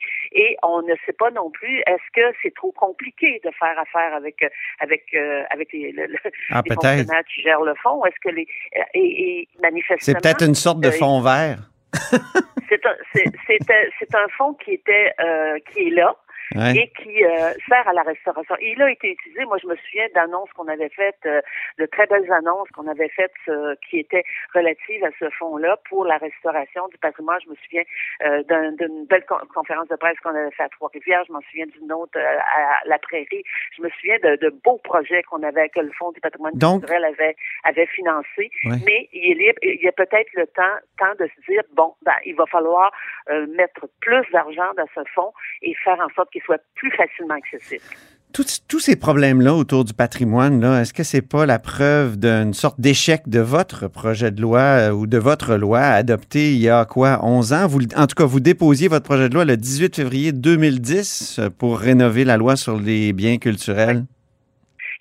Et 0.43 0.49
on 0.63 0.81
ne 0.89 0.95
sait 1.05 1.17
pas 1.23 1.31
non 1.31 1.49
plus 1.59 1.75
est-ce 1.91 2.09
que 2.17 2.25
c'est 2.41 2.55
trop 2.61 2.71
compliqué 2.85 3.29
de 3.45 3.51
faire 3.61 3.77
affaire 3.85 4.11
avec 4.21 4.37
avec 4.85 5.03
euh, 5.13 5.43
avec 5.55 5.67
les, 5.73 5.91
le, 5.97 6.05
le, 6.13 6.17
ah, 6.51 6.61
les 6.65 6.73
fonctionnaires 6.75 7.25
qui 7.31 7.41
gèrent 7.45 7.67
le 7.71 7.75
fonds. 7.83 7.99
Est-ce 8.07 8.19
que 8.25 8.29
les 8.39 8.46
et, 8.93 8.99
et 9.39 9.47
manifestement 9.61 9.97
c'est 9.99 10.21
peut-être 10.21 10.43
une 10.45 10.55
sorte 10.55 10.79
de 10.79 10.91
fond 10.91 11.21
vert. 11.21 11.59
c'est 12.69 12.85
un, 12.85 14.19
un 14.19 14.27
fonds 14.37 14.53
qui 14.53 14.73
était 14.73 15.13
euh, 15.19 15.57
qui 15.71 15.87
est 15.87 15.91
là. 15.91 16.15
Ouais. 16.55 16.75
et 16.77 16.87
qui 17.01 17.23
euh, 17.23 17.53
sert 17.67 17.87
à 17.87 17.93
la 17.93 18.03
restauration. 18.03 18.55
Et 18.59 18.71
il 18.71 18.81
a 18.81 18.89
été 18.89 19.11
utilisé, 19.11 19.43
moi 19.45 19.57
je 19.61 19.67
me 19.67 19.75
souviens 19.75 20.07
d'annonces 20.15 20.51
qu'on 20.53 20.67
avait 20.67 20.89
faites, 20.89 21.25
euh, 21.25 21.41
de 21.77 21.85
très 21.85 22.05
belles 22.07 22.31
annonces 22.31 22.69
qu'on 22.69 22.87
avait 22.87 23.09
faites 23.09 23.33
euh, 23.49 23.75
qui 23.89 23.99
étaient 23.99 24.23
relatives 24.53 25.03
à 25.03 25.09
ce 25.19 25.29
fonds-là 25.31 25.77
pour 25.89 26.05
la 26.05 26.17
restauration 26.17 26.87
du 26.87 26.97
patrimoine. 26.97 27.39
Je 27.43 27.49
me 27.49 27.55
souviens 27.55 27.83
euh, 28.23 28.71
d'une 28.77 29.05
belle 29.05 29.25
con 29.25 29.37
conférence 29.53 29.87
de 29.89 29.95
presse 29.95 30.17
qu'on 30.19 30.35
avait 30.35 30.51
fait 30.51 30.63
à 30.63 30.69
Trois-Rivières, 30.69 31.23
je 31.27 31.33
m'en 31.33 31.41
souviens 31.41 31.65
d'une 31.67 31.91
autre 31.91 32.17
euh, 32.17 32.37
à 32.39 32.79
La 32.85 32.97
Prairie. 32.99 33.43
Je 33.75 33.81
me 33.81 33.89
souviens 33.89 34.17
de, 34.23 34.35
de 34.37 34.49
beaux 34.63 34.79
projets 34.83 35.23
qu'on 35.23 35.43
avait, 35.43 35.69
que 35.69 35.79
le 35.79 35.91
Fonds 35.97 36.11
du 36.11 36.21
patrimoine 36.21 36.53
Donc, 36.55 36.81
culturel 36.81 37.05
avait, 37.05 37.35
avait 37.63 37.87
financé. 37.87 38.51
Ouais. 38.65 38.77
Mais 38.85 39.09
il, 39.11 39.41
est, 39.41 39.55
il 39.63 39.81
y 39.81 39.87
a 39.87 39.91
peut-être 39.91 40.31
le 40.33 40.47
temps, 40.47 40.77
temps 40.97 41.15
de 41.19 41.27
se 41.27 41.51
dire, 41.51 41.63
bon, 41.73 41.93
ben, 42.03 42.15
il 42.25 42.35
va 42.35 42.45
falloir 42.45 42.91
euh, 43.29 43.47
mettre 43.47 43.87
plus 43.99 44.25
d'argent 44.31 44.73
dans 44.75 44.87
ce 44.95 45.01
fonds 45.13 45.33
et 45.61 45.73
faire 45.83 45.99
en 45.99 46.09
sorte 46.09 46.31
qu'il 46.37 46.45
soit 46.45 46.61
plus 46.75 46.91
facilement 46.91 47.35
accessible. 47.35 47.83
Tous, 48.33 48.79
ces 48.79 48.95
problèmes-là 48.95 49.55
autour 49.55 49.83
du 49.83 49.93
patrimoine, 49.93 50.61
là, 50.61 50.81
est-ce 50.81 50.93
que 50.93 51.01
c'est 51.01 51.23
pas 51.23 51.47
la 51.47 51.57
preuve 51.57 52.19
d'une 52.19 52.53
sorte 52.53 52.79
d'échec 52.79 53.27
de 53.27 53.39
votre 53.39 53.87
projet 53.87 54.29
de 54.29 54.41
loi 54.41 54.59
euh, 54.59 54.91
ou 54.91 55.07
de 55.07 55.17
votre 55.17 55.55
loi 55.55 55.79
adoptée 55.79 56.51
il 56.51 56.59
y 56.59 56.69
a 56.69 56.85
quoi, 56.85 57.25
11 57.25 57.53
ans? 57.53 57.67
En 57.95 58.05
tout 58.05 58.15
cas, 58.15 58.25
vous 58.25 58.39
déposiez 58.39 58.89
votre 58.89 59.05
projet 59.05 59.29
de 59.29 59.33
loi 59.33 59.45
le 59.45 59.57
18 59.57 59.95
février 59.95 60.33
2010 60.33 61.39
pour 61.57 61.79
rénover 61.79 62.25
la 62.25 62.37
loi 62.37 62.57
sur 62.57 62.77
les 62.77 63.11
biens 63.13 63.37
culturels. 63.37 64.05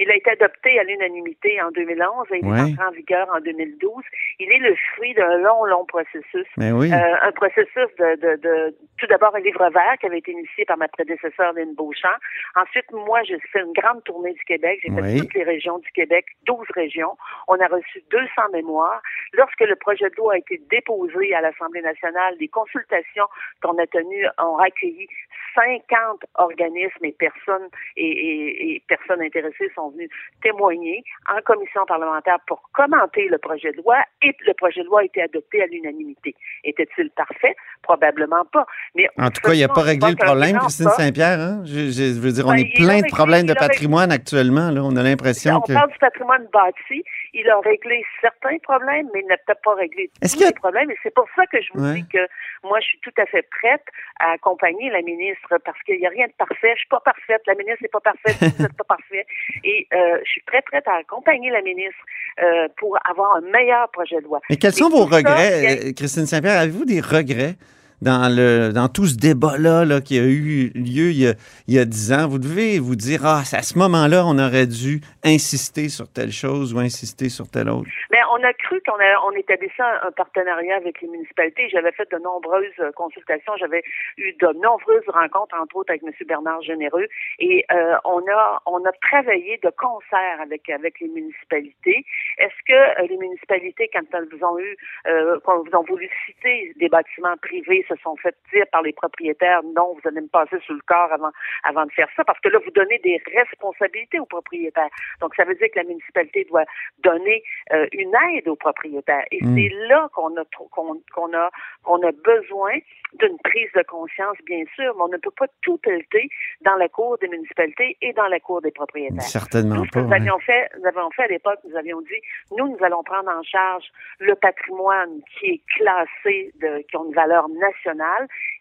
Il 0.01 0.11
a 0.11 0.17
été 0.17 0.31
adopté 0.31 0.79
à 0.79 0.85
l'unanimité 0.85 1.61
en 1.63 1.71
2011 1.71 2.27
et 2.33 2.39
il 2.39 2.47
Ouais. 2.47 2.59
est 2.59 2.73
entré 2.73 2.85
en 2.87 2.91
vigueur 2.91 3.29
en 3.35 3.41
2012. 3.41 4.03
Il 4.39 4.51
est 4.53 4.59
le 4.59 4.75
fruit 4.95 5.15
d'un 5.15 5.39
long, 5.39 5.65
long 5.65 5.85
processus. 5.87 6.47
Mais 6.57 6.73
oui. 6.73 6.93
Euh, 6.93 7.15
un 7.23 7.33
processus 7.33 7.89
de, 7.99 8.17
de, 8.17 8.37
de 8.37 8.77
tout 8.99 9.07
d'abord 9.07 9.35
un 9.35 9.41
livre 9.41 9.69
vert 9.71 9.97
qui 10.01 10.07
avait 10.07 10.19
été 10.19 10.33
initié 10.33 10.65
par 10.65 10.77
ma 10.77 10.89
prédécesseur 10.89 11.53
Lynn 11.55 11.75
Beauchamp. 11.75 12.17
Ensuite, 12.57 12.91
moi, 12.93 13.23
j'ai 13.25 13.39
fait 13.53 13.61
une 13.61 13.73
grande 13.73 14.03
tournée 14.05 14.33
du 14.33 14.45
Québec. 14.45 14.81
J'ai 14.83 14.91
fait 14.91 15.19
toutes 15.21 15.35
les 15.35 15.45
régions 15.45 15.79
du 15.79 15.91
Québec, 15.93 16.27
12 16.47 16.67
régions. 16.75 17.17
On 17.49 17.59
a 17.61 17.67
reçu 17.67 18.03
200 18.11 18.27
mémoires. 18.53 19.01
Lorsque 19.33 19.61
le 19.61 19.77
projet 19.77 20.09
de 20.11 20.17
loi 20.17 20.35
a 20.35 20.39
été 20.39 20.61
déposé 20.71 21.35
à 21.35 21.41
l'Assemblée 21.41 21.83
nationale, 21.83 22.35
les 22.39 22.49
consultations 22.49 23.27
qu'on 23.63 23.77
a 23.79 23.87
tenues 23.87 24.27
ont 24.39 24.59
accueilli 24.59 25.09
50 25.55 26.25
organismes 26.35 27.05
et 27.05 27.13
personnes 27.13 27.69
et, 27.97 28.07
et, 28.07 28.75
et 28.75 28.83
personnes 28.89 29.23
intéressées 29.23 29.71
sont 29.75 29.86
venues 29.91 30.09
témoigner 30.43 31.03
en 31.29 31.41
commission 31.43 31.85
parlementaire 31.87 32.39
pour 32.47 32.63
commenter 32.73 33.29
le 33.29 33.39
projet 33.39 33.73
de 33.73 33.79
loi 33.79 33.97
et 34.23 34.35
le 34.47 34.55
projet 34.55 34.83
de 34.83 34.87
loi 34.87 35.01
a 35.01 35.05
été 35.05 35.23
adopté 35.23 35.63
à 35.63 35.67
l'unanimité. 35.67 36.35
Était-il 36.65 37.11
parfait? 37.11 37.55
Probablement 37.83 38.45
pas. 38.53 38.67
Mais 38.95 39.09
En 39.19 39.31
tout 39.31 39.41
cas, 39.41 39.53
il 39.55 39.61
n'a 39.61 39.69
pas 39.69 39.83
réglé 39.83 40.11
le 40.11 40.17
problème, 40.17 40.59
Christine 40.59 40.91
Saint-Pierre. 40.91 41.41
Hein? 41.41 41.63
Je, 41.65 42.19
veux 42.21 42.33
dire, 42.33 42.47
on 42.47 42.51
Ben, 42.51 42.59
est 42.59 42.75
plein 42.75 43.01
de 43.01 43.07
problèmes 43.09 43.47
de 43.47 43.55
patrimoine 43.55 44.11
actuellement. 44.13 44.71
Là. 44.71 44.83
On 44.83 44.97
a 44.97 45.03
l'impression 45.03 45.57
On 45.57 45.61
que. 45.61 45.73
parle 45.73 45.91
du 45.91 45.99
patrimoine 45.99 46.47
bâti. 46.53 47.03
Il 47.39 47.49
a 47.51 47.61
réglé 47.61 48.03
certains 48.23 48.57
problèmes, 48.63 49.09
mais 49.13 49.21
il 49.21 49.27
n'a 49.27 49.37
peut-être 49.37 49.61
pas 49.63 49.75
réglé 49.75 50.11
Est-ce 50.23 50.37
tous 50.39 50.45
les 50.45 50.53
problèmes. 50.53 50.91
Et 50.91 50.97
c'est 51.03 51.13
pour 51.15 51.27
ça 51.37 51.45
que 51.47 51.61
je 51.61 51.69
vous 51.75 51.85
Ouais. 51.85 51.95
dis 52.01 52.07
que 52.09 52.25
moi, 52.65 52.81
je 52.81 52.87
suis 52.87 52.99
tout 53.01 53.13
à 53.19 53.27
fait 53.27 53.43
prête 53.61 53.85
à 54.21 54.33
accompagner 54.33 54.89
la 54.91 55.03
ministre 55.03 55.59
parce 55.65 55.79
qu'il 55.83 55.99
n'y 55.99 56.07
a 56.07 56.11
rien 56.11 56.27
de 56.29 56.33
parfait. 56.39 56.73
Je 56.75 56.79
suis 56.81 56.89
pas 56.89 57.01
parfaite. 57.01 57.43
La 57.47 57.55
ministre 57.55 57.83
n'est 57.83 57.89
pas 57.89 58.01
parfaite. 58.01 58.37
vous 58.41 58.63
n'êtes 58.63 58.77
pas 58.77 58.85
parfait. 58.97 59.27
Et 59.65 59.87
euh, 59.93 60.19
je 60.25 60.31
suis 60.31 60.43
très 60.47 60.63
prête 60.63 60.89
à 60.89 60.95
accompagner 60.95 61.51
la 61.51 61.61
ministre 61.61 62.01
euh, 62.43 62.69
pour 62.79 62.97
avoir 63.09 63.37
un 63.37 63.43
meilleur 63.43 63.91
projet 63.91 64.17
de 64.17 64.25
loi. 64.25 64.41
Mais 64.49 64.57
quels 64.57 64.71
Et 64.71 64.73
sont 64.73 64.89
vos 64.89 65.07
ça 65.09 65.17
regrets, 65.17 65.89
euh, 65.89 65.93
Christine 65.95 66.27
Saint-Pierre? 66.27 66.61
Avez-vous 66.61 66.87
des 66.87 67.01
regrets 67.01 67.55
dans, 68.03 68.35
le, 68.35 68.73
dans 68.73 68.89
tout 68.89 69.07
ce 69.07 69.17
débat-là 69.17 69.85
là, 69.85 70.01
qui 70.01 70.19
a 70.19 70.25
eu 70.25 70.71
lieu 70.75 71.11
il 71.11 71.23
y 71.23 71.27
a, 71.29 71.35
il 71.69 71.75
y 71.75 71.79
a 71.79 71.85
10 71.85 72.13
ans, 72.13 72.29
vous 72.29 72.39
devez 72.39 72.79
vous 72.79 72.97
dire, 72.97 73.21
ah, 73.25 73.41
à 73.41 73.63
ce 73.63 73.79
moment-là, 73.79 74.25
on 74.27 74.39
aurait 74.39 74.67
dû 74.67 75.01
insister 75.25 75.89
sur 75.89 76.09
telle 76.09 76.33
chose 76.33 76.75
ou 76.75 76.79
insister 76.79 77.29
sur 77.29 77.49
telle 77.49 77.69
autre? 77.69 77.89
Mais 78.11 78.21
on 78.33 78.43
a 78.45 78.53
cru 78.53 78.81
qu'on 78.87 78.97
on 79.25 79.31
établissait 79.33 79.83
un, 79.83 80.11
partenariat 80.13 80.77
avec 80.77 81.01
les 81.01 81.09
municipalités. 81.09 81.69
J'avais 81.71 81.93
fait 81.93 82.11
de 82.11 82.19
nombreuses 82.19 82.93
consultations. 82.95 83.53
J'avais 83.59 83.83
eu 84.17 84.33
de 84.33 84.47
nombreuses 84.61 85.09
rencontres, 85.09 85.57
entre 85.61 85.77
autres 85.77 85.91
avec 85.91 86.03
M. 86.03 86.13
Bernard 86.27 86.63
Généreux. 86.63 87.07
Et 87.39 87.65
euh, 87.71 87.97
on 88.05 88.21
a 88.31 88.63
on 88.67 88.85
a 88.85 88.93
travaillé 88.93 89.59
de 89.63 89.71
concert 89.71 90.41
avec 90.41 90.69
avec 90.69 91.01
les 91.01 91.09
municipalités. 91.09 92.05
Est-ce 92.39 92.61
que 92.67 93.03
euh, 93.03 93.07
les 93.09 93.17
municipalités, 93.17 93.91
quand 93.93 94.05
elles 94.13 94.29
vous 94.33 94.45
ont 94.45 94.59
eu, 94.59 94.77
euh, 95.07 95.39
quand 95.45 95.63
vous 95.63 95.77
ont 95.77 95.85
voulu 95.85 96.09
citer 96.27 96.73
des 96.77 96.89
bâtiments 96.89 97.37
privés, 97.41 97.85
se 97.89 97.95
sont 97.97 98.17
fait 98.17 98.35
dire 98.53 98.67
par 98.73 98.83
les 98.83 98.93
propriétaires 98.93 99.63
non, 99.63 99.95
vous 99.95 100.09
allez 100.09 100.21
me 100.21 100.29
passer 100.29 100.59
sous 100.67 100.75
le 100.75 100.81
corps 100.87 101.13
avant 101.13 101.31
avant 101.65 101.85
de 101.87 101.93
faire 101.93 102.09
ça, 102.17 102.25
parce 102.25 102.41
que 102.41 102.49
là 102.49 102.59
vous 102.65 102.71
donnez 102.71 102.99
des 102.99 103.21
responsabilités 103.35 104.21
aux 104.21 104.27
propriétaires. 104.27 104.91
Donc 105.21 105.35
ça 105.35 105.45
veut 105.45 105.55
dire 105.55 105.69
que 105.73 105.79
la 105.79 105.85
municipalité 105.85 106.45
doit 106.45 106.65
donner 106.99 107.43
euh, 107.73 107.87
une 107.93 108.13
aide 108.33 108.49
aux 108.49 108.57
propriétaires. 108.57 109.25
Et 109.31 109.43
mm. 109.43 109.57
c'est 109.57 109.75
là 109.89 110.09
qu'on 110.15 110.37
a 110.37 110.45
qu'on 110.75 111.01
qu'on 111.13 111.33
a 111.35 111.51
qu'on 111.83 112.03
a 112.03 112.13
besoin 112.13 112.79
d'une 113.15 113.39
prise 113.39 113.71
de 113.75 113.83
conscience, 113.83 114.37
bien 114.47 114.65
sûr, 114.75 114.95
mais 114.97 115.03
on 115.03 115.09
ne 115.09 115.17
peut 115.17 115.31
pas 115.31 115.47
tout 115.63 115.79
pelleter 115.79 116.29
dans 116.63 116.75
la 116.77 116.89
cour 116.89 117.17
des 117.19 117.29
municipalités 117.29 117.97
et 118.03 118.13
dans 118.13 118.27
la 118.27 118.41
cour 118.41 118.61
des 118.61 118.71
propriétaires. 118.71 119.23
Certainement 119.23 119.85
pas. 119.93 120.03
nous 120.03 120.13
avions 120.13 120.39
fait, 120.41 120.69
nous 120.79 120.87
avions 120.87 121.11
fait 121.11 121.23
à 121.23 121.29
l'époque, 121.29 121.59
nous 121.65 121.77
avions 121.77 122.01
dit, 122.03 122.21
nous, 122.57 122.69
nous 122.69 122.85
allons 122.85 123.03
prendre 123.03 123.31
en 123.31 123.43
charge 123.43 123.85
le 124.19 124.35
patrimoine 124.35 125.21
qui 125.39 125.47
est 125.47 125.63
classé, 125.77 126.53
de, 126.61 126.83
qui 126.89 126.97
ont 126.97 127.07
une 127.07 127.15
valeur 127.15 127.49
nationale, 127.49 127.76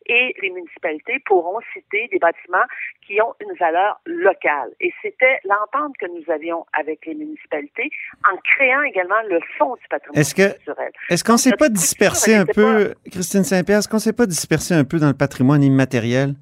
et 0.07 0.35
les 0.41 0.49
municipalités 0.49 1.19
pourront 1.25 1.59
citer 1.73 2.07
des 2.11 2.19
bâtiments 2.19 2.65
qui 3.05 3.21
ont 3.21 3.33
une 3.39 3.55
valeur 3.57 3.99
locale. 4.05 4.69
Et 4.79 4.93
c'était 5.01 5.39
l'entente 5.43 5.95
que 5.97 6.05
nous 6.07 6.31
avions 6.31 6.65
avec 6.73 7.05
les 7.05 7.15
municipalités 7.15 7.89
en 8.31 8.37
créant 8.37 8.81
également 8.83 9.21
le 9.29 9.39
fonds 9.57 9.75
du 9.75 9.87
patrimoine 9.89 10.19
est-ce 10.19 10.35
que, 10.35 10.53
culturel. 10.53 10.91
Est-ce 11.09 11.23
qu'on 11.23 11.33
ne 11.33 11.37
s'est 11.37 11.55
pas 11.57 11.69
dispersé 11.69 12.35
un 12.35 12.45
peu, 12.45 12.93
Christine 13.11 13.43
Saint-Pierre, 13.43 13.79
est-ce 13.79 13.87
qu'on 13.87 13.97
ne 13.97 14.01
s'est 14.01 14.13
pas 14.13 14.25
dispersé 14.25 14.73
un 14.73 14.83
peu 14.83 14.99
dans 14.99 15.07
le 15.07 15.13
patrimoine 15.17 15.63
immatériel? 15.63 16.35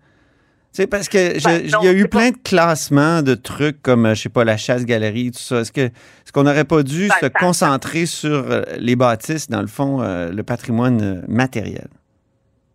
C'est 0.74 0.88
parce 0.88 1.08
que 1.08 1.40
ben, 1.44 1.62
il 1.64 1.86
y 1.86 1.88
a 1.88 1.94
eu 1.94 2.08
plein 2.08 2.32
de 2.32 2.38
classements 2.44 3.22
de 3.22 3.36
trucs 3.36 3.80
comme, 3.84 4.10
je 4.16 4.24
sais 4.24 4.30
pas, 4.30 4.44
la 4.44 4.58
chasse-galerie, 4.58 5.30
tout 5.30 5.40
ça. 5.40 5.60
Est-ce 5.60 5.72
que 5.72 5.82
est-ce 5.82 6.32
qu'on 6.34 6.44
n'aurait 6.44 6.64
pas 6.64 6.82
dû 6.82 7.10
ben, 7.10 7.16
se 7.22 7.28
concentrer 7.28 8.08
sur 8.08 8.32
euh, 8.50 8.64
les 8.80 8.96
bâtisses, 8.96 9.52
dans 9.52 9.62
le 9.62 9.68
fond, 9.68 10.02
euh, 10.02 10.32
le 10.32 10.42
patrimoine 10.42 11.02
euh, 11.02 11.22
matériel? 11.28 11.88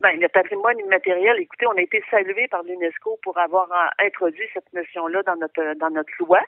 Ben, 0.01 0.21
le 0.21 0.29
patrimoine 0.29 0.79
immatériel, 0.79 1.41
écoutez, 1.41 1.67
on 1.67 1.77
a 1.77 1.81
été 1.81 2.01
salué 2.09 2.47
par 2.47 2.63
l'UNESCO 2.63 3.19
pour 3.21 3.37
avoir 3.37 3.69
introduit 3.99 4.47
cette 4.55 4.73
notion-là 4.73 5.25
dans 5.25 5.35
notre 5.35 5.75
dans 5.75 5.91
notre 5.91 6.13
loi. 6.21 6.39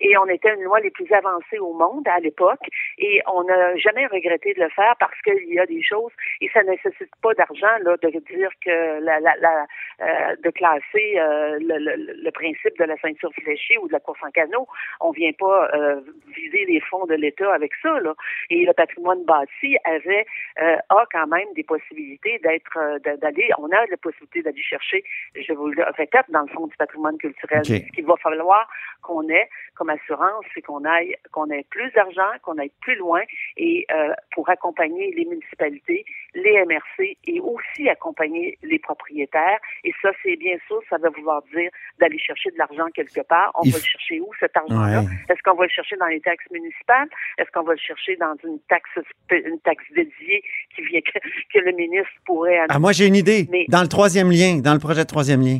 Et 0.00 0.18
on 0.18 0.26
était 0.26 0.52
une 0.52 0.64
loi 0.64 0.78
les 0.80 0.90
plus 0.90 1.10
avancées 1.10 1.58
au 1.58 1.72
monde 1.72 2.06
à 2.06 2.20
l'époque. 2.20 2.60
Et 2.98 3.22
on 3.32 3.44
n'a 3.44 3.76
jamais 3.76 4.06
regretté 4.08 4.52
de 4.52 4.60
le 4.60 4.68
faire 4.68 4.94
parce 5.00 5.18
qu'il 5.22 5.54
y 5.54 5.58
a 5.58 5.64
des 5.64 5.82
choses 5.82 6.12
et 6.42 6.50
ça 6.52 6.62
ne 6.62 6.68
nécessite 6.68 7.10
pas 7.22 7.32
d'argent 7.32 7.78
là 7.80 7.96
de 7.96 8.10
dire 8.10 8.50
que 8.62 9.00
la, 9.00 9.20
la, 9.20 9.36
la 9.36 9.66
euh, 10.00 10.36
de 10.44 10.50
classer 10.50 11.18
euh, 11.18 11.58
le, 11.60 11.78
le, 11.78 12.22
le, 12.22 12.30
principe 12.30 12.78
de 12.78 12.84
la 12.84 12.96
ceinture 12.98 13.32
fléchée 13.42 13.78
ou 13.78 13.88
de 13.88 13.92
la 13.92 14.00
course 14.00 14.20
en 14.22 14.30
canot. 14.30 14.68
On 15.00 15.12
vient 15.12 15.32
pas 15.32 15.70
euh, 15.74 16.00
viser 16.36 16.66
les 16.66 16.80
fonds 16.80 17.06
de 17.06 17.14
l'État 17.14 17.52
avec 17.54 17.72
ça 17.82 17.98
là. 18.00 18.14
Et 18.50 18.66
le 18.66 18.72
patrimoine 18.74 19.24
bâti 19.24 19.78
avait 19.84 20.26
a 20.58 21.06
quand 21.10 21.26
même 21.26 21.48
des 21.54 21.64
possibilités 21.64 22.38
d'être 22.40 22.97
d'aller. 22.98 23.50
On 23.58 23.70
a 23.70 23.86
la 23.86 23.96
possibilité 23.96 24.42
d'aller 24.42 24.62
chercher. 24.62 25.04
Je 25.34 25.52
vous 25.52 25.68
le 25.68 25.84
répète 25.96 26.26
dans 26.28 26.42
le 26.42 26.48
fond 26.48 26.66
du 26.66 26.76
patrimoine 26.76 27.18
culturel. 27.18 27.64
Ce 27.64 27.92
qu'il 27.92 28.04
va 28.04 28.16
falloir 28.16 28.68
qu'on 29.02 29.28
ait 29.28 29.48
comme 29.74 29.90
assurance, 29.90 30.44
c'est 30.54 30.62
qu'on 30.62 30.84
aille, 30.84 31.14
qu'on 31.30 31.48
ait 31.50 31.64
plus 31.70 31.90
d'argent, 31.92 32.30
qu'on 32.42 32.58
aille 32.58 32.72
plus 32.80 32.96
loin 32.96 33.22
et 33.56 33.86
euh, 33.92 34.12
pour 34.32 34.48
accompagner 34.50 35.12
les 35.12 35.24
municipalités, 35.24 36.04
les 36.34 36.64
MRC 36.64 37.16
et 37.26 37.40
aussi 37.40 37.88
accompagner 37.88 38.58
les 38.62 38.78
propriétaires. 38.78 39.58
Et 39.84 39.94
ça, 40.02 40.10
c'est 40.22 40.36
bien 40.36 40.56
sûr, 40.66 40.80
ça 40.90 40.98
va 40.98 41.10
vouloir 41.10 41.42
dire 41.54 41.70
d'aller 42.00 42.18
chercher 42.18 42.50
de 42.50 42.58
l'argent 42.58 42.86
quelque 42.94 43.20
part. 43.20 43.52
On 43.54 43.62
va 43.62 43.78
le 43.78 43.82
chercher 43.82 44.20
où 44.20 44.30
cet 44.40 44.56
argent-là? 44.56 45.02
Est-ce 45.28 45.42
qu'on 45.44 45.54
va 45.54 45.64
le 45.64 45.70
chercher 45.70 45.96
dans 45.96 46.06
les 46.06 46.20
taxes 46.20 46.50
municipales? 46.50 47.08
Est-ce 47.38 47.50
qu'on 47.52 47.62
va 47.62 47.72
le 47.72 47.78
chercher 47.78 48.16
dans 48.16 48.34
une 48.44 48.58
taxe, 48.68 48.90
une 49.30 49.60
taxe 49.60 49.84
dédiée 49.94 50.42
qui 50.74 50.82
vient 50.82 51.00
que, 51.00 51.18
que 51.52 51.58
le 51.64 51.72
ministre 51.72 52.12
pourrait 52.24 52.58
Ah, 52.68 52.78
moi, 52.88 52.94
j'ai 52.94 53.06
une 53.06 53.16
idée. 53.16 53.46
Dans 53.68 53.82
le 53.82 53.88
troisième 53.88 54.30
lien, 54.30 54.60
dans 54.64 54.72
le 54.72 54.78
projet 54.78 55.02
de 55.02 55.06
troisième 55.08 55.42
lien. 55.42 55.58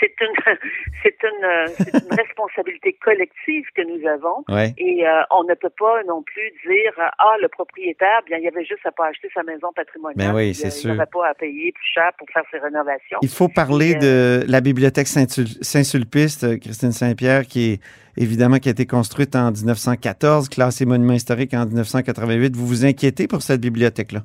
C'est 0.00 0.14
une 0.18 0.54
c'est 1.02 1.16
une, 1.22 1.44
euh, 1.44 1.66
une 1.92 2.16
responsabilité 2.22 2.96
collective 3.04 3.64
que 3.76 3.82
nous 3.82 4.08
avons. 4.08 4.44
Et 4.78 5.06
euh, 5.06 5.22
on 5.30 5.44
ne 5.44 5.52
peut 5.54 5.74
pas 5.78 6.02
non 6.08 6.22
plus 6.22 6.50
dire 6.66 6.92
ah 6.96 7.34
le 7.42 7.48
propriétaire 7.48 8.22
bien 8.26 8.38
il 8.38 8.44
y 8.44 8.48
avait 8.48 8.64
juste 8.64 8.86
à 8.86 8.92
pas 8.92 9.08
acheter 9.08 9.28
sa 9.34 9.42
maison 9.42 9.68
patrimoniale. 9.76 10.32
Ben 10.32 10.34
oui, 10.34 10.54
c'est 10.54 10.70
sûr. 10.70 10.90
il 10.90 10.96
n'avait 10.96 11.10
pas 11.12 11.28
à 11.28 11.34
payer 11.34 11.70
plus 11.72 11.90
cher 11.92 12.12
pour 12.16 12.26
faire 12.32 12.44
ses 12.50 12.58
rénovations. 12.60 13.18
Il 13.20 13.28
faut 13.28 13.48
parler 13.48 13.96
de 13.96 14.42
la 14.48 14.62
bibliothèque 14.62 15.08
Saint-Sulpice 15.08 16.46
Christine 16.62 16.92
Saint-Pierre 16.92 17.42
qui 17.46 17.72
est 17.72 17.80
évidemment 18.16 18.58
qui 18.58 18.70
a 18.70 18.72
été 18.72 18.86
construite 18.86 19.36
en 19.36 19.50
1914 19.50 20.48
classée 20.48 20.86
monument 20.86 21.12
historique 21.12 21.52
en 21.52 21.66
1988 21.66 22.56
vous 22.56 22.66
vous 22.66 22.86
inquiétez 22.86 23.28
pour 23.28 23.42
cette 23.42 23.60
bibliothèque 23.60 24.12
là 24.12 24.20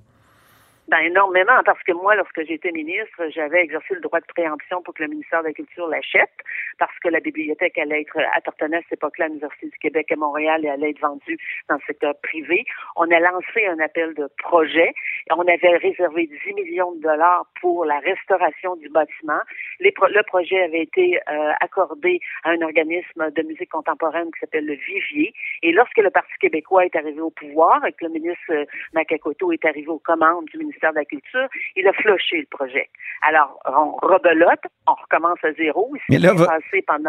ben, 0.89 0.99
énormément, 0.99 1.63
parce 1.65 1.81
que 1.83 1.93
moi, 1.93 2.15
lorsque 2.15 2.43
j'étais 2.45 2.71
ministre, 2.71 3.29
j'avais 3.29 3.63
exercé 3.63 3.93
le 3.93 4.01
droit 4.01 4.19
de 4.19 4.25
préemption 4.25 4.81
pour 4.81 4.93
que 4.93 5.03
le 5.03 5.09
ministère 5.09 5.41
de 5.41 5.47
la 5.47 5.53
Culture 5.53 5.87
l'achète, 5.87 6.33
parce 6.77 6.97
que 6.99 7.07
la 7.07 7.21
bibliothèque 7.21 7.77
allait 7.77 8.01
être, 8.01 8.17
appartenait 8.35 8.77
à 8.77 8.81
cette 8.81 8.99
époque-là 8.99 9.25
à 9.25 9.27
l'Université 9.29 9.67
du 9.67 9.77
Québec 9.77 10.11
à 10.11 10.17
Montréal 10.17 10.65
et 10.65 10.69
allait 10.69 10.89
être 10.89 10.99
vendue 10.99 11.37
dans 11.69 11.75
le 11.75 11.81
secteur 11.87 12.13
privé. 12.21 12.65
On 12.97 13.09
a 13.11 13.19
lancé 13.19 13.65
un 13.65 13.79
appel 13.79 14.13
de 14.15 14.27
projet. 14.37 14.93
On 15.31 15.47
avait 15.47 15.77
réservé 15.77 16.27
10 16.27 16.53
millions 16.53 16.91
de 16.95 17.01
dollars 17.01 17.45
pour 17.61 17.85
la 17.85 17.99
restauration 17.99 18.75
du 18.75 18.89
bâtiment. 18.89 19.39
le 19.79 20.23
projet 20.23 20.61
avait 20.63 20.83
été 20.83 21.17
euh, 21.29 21.51
accordé 21.61 22.19
à 22.43 22.49
un 22.49 22.61
organisme 22.61 23.31
de 23.31 23.41
musique 23.43 23.71
contemporaine 23.71 24.29
qui 24.33 24.39
s'appelle 24.41 24.65
le 24.65 24.75
Vivier. 24.75 25.33
Et 25.61 25.71
lorsque 25.71 25.97
le 25.97 26.09
Parti 26.09 26.33
québécois 26.41 26.85
est 26.85 26.95
arrivé 26.97 27.21
au 27.21 27.31
pouvoir 27.31 27.85
et 27.85 27.93
que 27.93 28.03
le 28.03 28.11
ministre 28.11 28.51
euh, 28.51 28.65
Makakoto 28.93 29.53
est 29.53 29.63
arrivé 29.63 29.87
aux 29.87 29.99
commandes 29.99 30.45
du 30.45 30.57
ministère 30.57 30.72
de 30.81 30.95
la 30.95 31.05
Culture, 31.05 31.47
il 31.75 31.87
a 31.87 31.93
floché 31.93 32.39
le 32.39 32.47
projet. 32.49 32.89
Alors, 33.21 33.59
on 33.65 33.91
rebelote, 34.05 34.59
on 34.87 34.93
recommence 34.93 35.37
à 35.43 35.53
zéro. 35.53 35.91
Mais 36.09 36.19
là, 36.19 36.33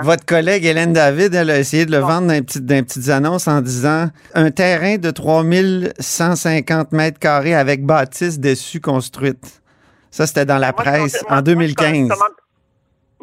votre 0.02 0.24
collègue 0.24 0.64
Hélène 0.64 0.92
David, 0.92 1.34
elle 1.34 1.50
a 1.50 1.58
essayé 1.58 1.86
de 1.86 1.92
le 1.92 1.98
vendre 1.98 2.28
dans, 2.28 2.44
petites, 2.44 2.66
dans 2.66 2.84
petites 2.84 3.08
annonces 3.08 3.48
en 3.48 3.60
disant 3.60 4.06
un 4.34 4.50
terrain 4.50 4.96
de 4.96 5.10
3150 5.10 6.92
mètres 6.92 7.18
carrés 7.18 7.54
avec 7.54 7.84
bâtisse 7.84 8.38
dessus 8.38 8.80
construite. 8.80 9.62
Ça, 10.10 10.26
c'était 10.26 10.44
dans 10.44 10.58
la 10.58 10.72
presse 10.72 11.24
en 11.28 11.42
2015. 11.42 12.10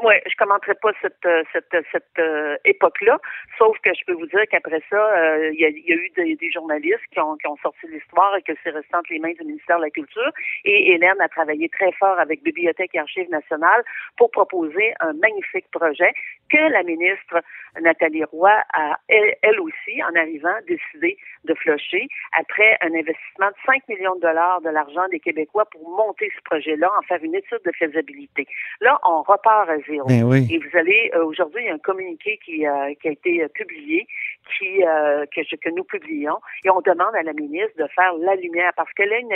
Oui, 0.03 0.15
je 0.25 0.35
commenterai 0.35 0.73
pas 0.81 0.91
cette 0.99 1.25
euh, 1.25 1.43
cette 1.53 1.75
cette 1.91 2.17
euh, 2.17 2.57
époque-là, 2.65 3.19
sauf 3.59 3.77
que 3.83 3.91
je 3.93 4.03
peux 4.07 4.13
vous 4.13 4.25
dire 4.25 4.41
qu'après 4.49 4.81
ça, 4.89 4.97
euh, 4.97 5.51
il 5.53 5.59
y, 5.59 5.65
a, 5.65 5.69
eu 5.69 6.09
des, 6.15 6.51
journalistes 6.51 7.05
qui 7.11 7.19
ont, 7.19 7.35
qui 7.35 7.47
ont 7.47 7.57
sorti 7.57 7.85
l'histoire 7.87 8.35
et 8.35 8.41
que 8.41 8.53
c'est 8.63 8.71
resté 8.71 8.95
entre 8.95 9.11
les 9.11 9.19
mains 9.19 9.33
du 9.33 9.45
ministère 9.45 9.77
de 9.77 9.83
la 9.83 9.89
Culture. 9.91 10.31
Et 10.65 10.93
Hélène 10.93 11.21
a 11.21 11.27
travaillé 11.29 11.69
très 11.69 11.91
fort 11.91 12.19
avec 12.19 12.41
Bibliothèque 12.41 12.95
et 12.95 12.99
Archives 12.99 13.29
nationales 13.29 13.83
pour 14.17 14.31
proposer 14.31 14.93
un 15.01 15.13
magnifique 15.13 15.69
projet 15.71 16.11
que 16.49 16.71
la 16.71 16.81
ministre 16.81 17.41
Nathalie 17.79 18.23
Roy 18.23 18.51
a, 18.73 18.97
elle, 19.07 19.35
elle 19.43 19.59
aussi, 19.59 20.01
en 20.03 20.15
arrivant, 20.15 20.55
décidé 20.67 21.17
de 21.45 21.53
flocher 21.53 22.07
après 22.37 22.77
un 22.81 22.93
investissement 22.93 23.47
de 23.47 23.55
5 23.65 23.87
millions 23.87 24.15
de 24.15 24.21
dollars 24.21 24.61
de 24.61 24.69
l'argent 24.69 25.07
des 25.09 25.19
Québécois 25.19 25.65
pour 25.65 25.87
monter 25.89 26.31
ce 26.35 26.41
projet-là, 26.43 26.89
en 26.97 27.01
faire 27.03 27.23
une 27.23 27.35
étude 27.35 27.61
de 27.65 27.71
faisabilité. 27.77 28.47
Là, 28.81 28.99
on 29.03 29.21
repart 29.21 29.69
à. 29.69 29.90
Ben 30.07 30.23
oui. 30.23 30.47
Et 30.49 30.57
vous 30.57 30.77
allez, 30.77 31.11
euh, 31.15 31.25
aujourd'hui, 31.25 31.63
il 31.63 31.67
y 31.67 31.69
a 31.69 31.73
un 31.73 31.79
communiqué 31.79 32.39
qui, 32.43 32.63
qui 33.01 33.07
a 33.07 33.11
été 33.11 33.43
euh, 33.43 33.47
publié 33.49 34.07
qui 34.57 34.83
euh, 34.83 35.25
que, 35.33 35.43
je, 35.43 35.55
que 35.55 35.69
nous 35.69 35.83
publions 35.83 36.37
et 36.63 36.69
on 36.69 36.81
demande 36.81 37.15
à 37.15 37.23
la 37.23 37.33
ministre 37.33 37.77
de 37.77 37.87
faire 37.95 38.13
la 38.19 38.35
lumière 38.35 38.71
parce 38.75 38.91
qu'elle 38.93 39.13
a 39.13 39.19
une 39.19 39.31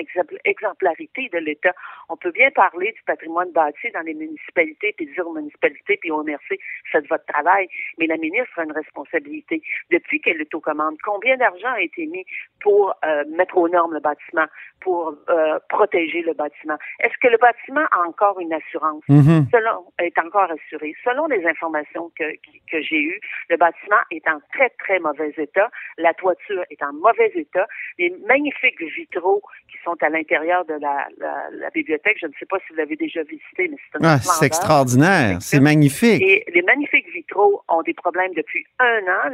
exemplarité 0.46 1.30
de 1.32 1.38
l'État. 1.40 1.74
On 2.10 2.18
peut 2.18 2.32
bien 2.32 2.50
parler 2.52 2.92
du 2.92 3.02
patrimoine 3.04 3.52
bâti 3.52 3.92
dans 3.94 4.02
les 4.02 4.14
municipalités 4.14 4.94
puis 4.98 5.08
dire 5.08 5.28
aux 5.28 5.34
municipalités 5.34 5.98
puis 5.98 6.12
au 6.12 6.24
MRC 6.24 6.60
faites 6.92 7.08
votre 7.08 7.26
travail, 7.26 7.68
mais 7.98 8.08
la 8.08 8.18
ministre 8.18 8.58
a 8.58 8.64
une 8.64 8.72
responsabilité. 8.72 9.62
Depuis 9.92 10.20
qu'elle 10.22 10.42
est 10.42 10.54
aux 10.54 10.60
commandes, 10.60 10.98
combien 11.04 11.38
d'argent 11.38 11.74
a 11.74 11.82
été 11.82 12.06
mis 12.06 12.26
pour 12.62 12.94
euh, 13.06 13.24
mettre 13.36 13.58
aux 13.58 13.70
normes 13.70 13.94
le 13.94 14.00
bâtiment, 14.00 14.46
pour 14.82 15.16
euh, 15.30 15.60
protéger 15.70 16.22
le 16.22 16.34
bâtiment? 16.34 16.78
Est-ce 17.00 17.18
que 17.22 17.28
le 17.28 17.38
bâtiment 17.38 17.86
a 17.92 18.08
encore 18.08 18.40
une 18.40 18.54
assurance? 18.54 19.04
Mm-hmm. 19.10 19.50
Selon 19.52 19.86
est 20.00 20.18
encore 20.20 20.52
assuré. 20.52 20.96
Selon 21.04 21.28
les 21.28 21.46
informations 21.46 22.12
que 22.18 22.26
que 22.72 22.82
j'ai 22.82 23.02
eues, 23.02 23.20
le 23.50 23.58
bâtiment 23.58 24.02
est 24.12 24.28
en 24.28 24.40
très 24.54 24.70
très 24.70 25.00
mauvais 25.06 25.34
état. 25.38 25.70
La 25.98 26.14
toiture 26.14 26.64
est 26.70 26.82
en 26.84 26.94
mauvais 26.94 27.32
état. 27.36 27.68
Les 27.98 28.12
magnifiques 28.26 28.82
vitraux 28.82 29.42
qui 29.70 29.78
sont 29.84 29.96
à 30.02 30.10
l'intérieur 30.10 30.66
de 30.66 30.74
la, 30.74 31.08
la, 31.18 31.50
la, 31.52 31.70
bibliothèque, 31.70 32.18
je 32.20 32.28
ne 32.28 32.34
sais 32.40 32.46
pas 32.46 32.58
si 32.60 32.66
vous 32.72 32.76
l'avez 32.76 32.96
déjà 32.96 33.24
visité, 33.24 33.68
mais 33.70 33.78
c'est 33.92 34.00
ah, 34.04 34.18
C'est 34.20 34.46
extraordinaire. 34.46 35.38
C'est 35.42 35.60
magnifique. 35.60 36.22
Et 36.22 36.44
les 36.54 36.62
magnifiques 36.62 37.10
vitraux 37.14 37.62
ont 37.68 37.84
des 37.84 37.94
problèmes 37.94 38.34
depuis 38.34 38.66
un 38.80 39.02
an. 39.16 39.32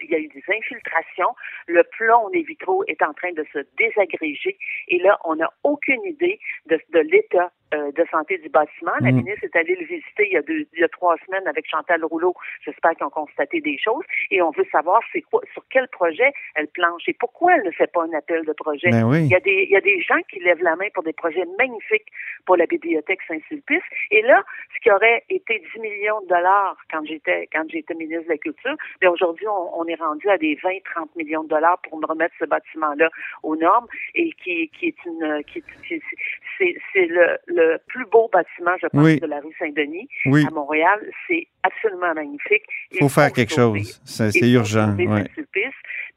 il 0.00 0.10
y 0.10 0.14
a 0.14 0.18
eu 0.18 0.28
des 0.28 0.44
infiltrations. 0.48 1.34
Le 1.66 1.82
plomb 1.96 2.30
des 2.30 2.42
vitraux 2.42 2.84
est 2.86 3.02
en 3.02 3.12
train 3.14 3.32
de 3.32 3.44
se 3.52 3.58
désagréger. 3.78 4.56
Et 4.88 4.98
là, 4.98 5.18
on 5.24 5.36
n'a 5.36 5.50
aucune 5.64 6.04
idée 6.04 6.38
de, 6.66 6.78
de 6.92 7.00
l'état 7.00 7.50
euh, 7.74 7.90
de 7.92 8.04
santé 8.12 8.38
du 8.38 8.48
bâtiment. 8.48 8.92
La 9.00 9.10
mm. 9.10 9.16
ministre 9.16 9.44
est 9.44 9.56
allée 9.56 9.74
le 9.74 9.86
visiter 9.86 10.26
il 10.26 10.32
y, 10.34 10.36
a 10.36 10.42
deux, 10.42 10.66
il 10.72 10.80
y 10.80 10.84
a 10.84 10.88
trois 10.88 11.16
semaines 11.26 11.46
avec 11.48 11.68
Chantal 11.68 12.04
Rouleau. 12.04 12.34
J'espère 12.64 12.92
qu'ils 12.92 13.06
ont 13.06 13.10
constaté 13.10 13.60
des 13.60 13.76
choses. 13.76 14.04
Et 14.30 14.40
on 14.40 14.50
veut 14.52 14.66
savoir 14.70 15.00
c'est 15.12 15.22
quoi, 15.22 15.40
sur 15.52 15.64
quel 15.70 15.88
projet 15.88 16.32
elle 16.54 16.68
planche 16.68 17.02
et 17.08 17.14
pourquoi 17.14 17.56
elle 17.56 17.64
ne 17.64 17.72
fait 17.72 17.90
pas 17.92 18.04
un 18.04 18.12
appel 18.12 18.44
de 18.44 18.52
projet. 18.52 18.90
Ben 18.90 19.12
il, 19.14 19.26
y 19.26 19.34
a 19.34 19.40
des, 19.40 19.66
il 19.68 19.70
y 19.70 19.76
a 19.76 19.80
des 19.80 20.00
gens 20.00 20.20
qui 20.30 20.38
lèvent 20.40 20.62
la 20.62 20.76
main 20.76 20.86
pour 20.94 21.02
des 21.02 21.12
projets 21.12 21.44
magnifiques 21.58 22.06
pour 22.44 22.56
la 22.56 22.66
bibliothèque 22.66 23.20
Saint-Sulpice. 23.26 23.82
Et 24.12 24.22
là, 24.22 24.44
ce 24.74 24.80
qui 24.80 24.90
aurait 24.92 25.24
été 25.28 25.62
10 25.74 25.80
millions 25.80 26.20
de 26.20 26.28
dollars 26.28 26.76
quand 26.90 27.04
j'étais 27.04 27.48
quand 27.52 27.64
j'étais 27.68 27.94
ministre 27.94 28.24
de 28.24 28.30
la 28.30 28.38
Culture, 28.38 28.76
mais 29.02 29.08
aujourd'hui, 29.08 29.46
on, 29.48 29.84
est 29.86 29.94
rendu 29.96 30.28
à 30.28 30.38
des 30.38 30.54
20-30 30.56 31.08
millions 31.16 31.44
de 31.44 31.48
dollars 31.48 31.78
pour 31.82 31.98
me 31.98 32.06
remettre 32.06 32.34
ce 32.38 32.44
bâtiment-là 32.44 33.08
aux 33.42 33.56
normes 33.56 33.86
et 34.14 34.30
qui, 34.42 34.68
qui 34.68 34.86
est 34.86 35.04
une 35.04 35.42
qui, 35.44 35.62
c'est 36.58 37.06
le 37.06 37.38
le 37.56 37.78
plus 37.88 38.06
beau 38.06 38.28
bâtiment, 38.32 38.76
je 38.80 38.86
pense, 38.88 39.20
de 39.20 39.26
la 39.26 39.40
rue 39.40 39.54
Saint-Denis 39.58 40.08
à 40.26 40.50
Montréal. 40.50 41.00
C'est 41.26 41.48
absolument 41.62 42.14
magnifique. 42.14 42.62
Il 42.92 42.98
faut, 42.98 43.08
faire 43.08 43.32
quelque 43.32 43.54
chose. 43.54 44.00
C'est 44.04 44.50
urgent. 44.50 44.94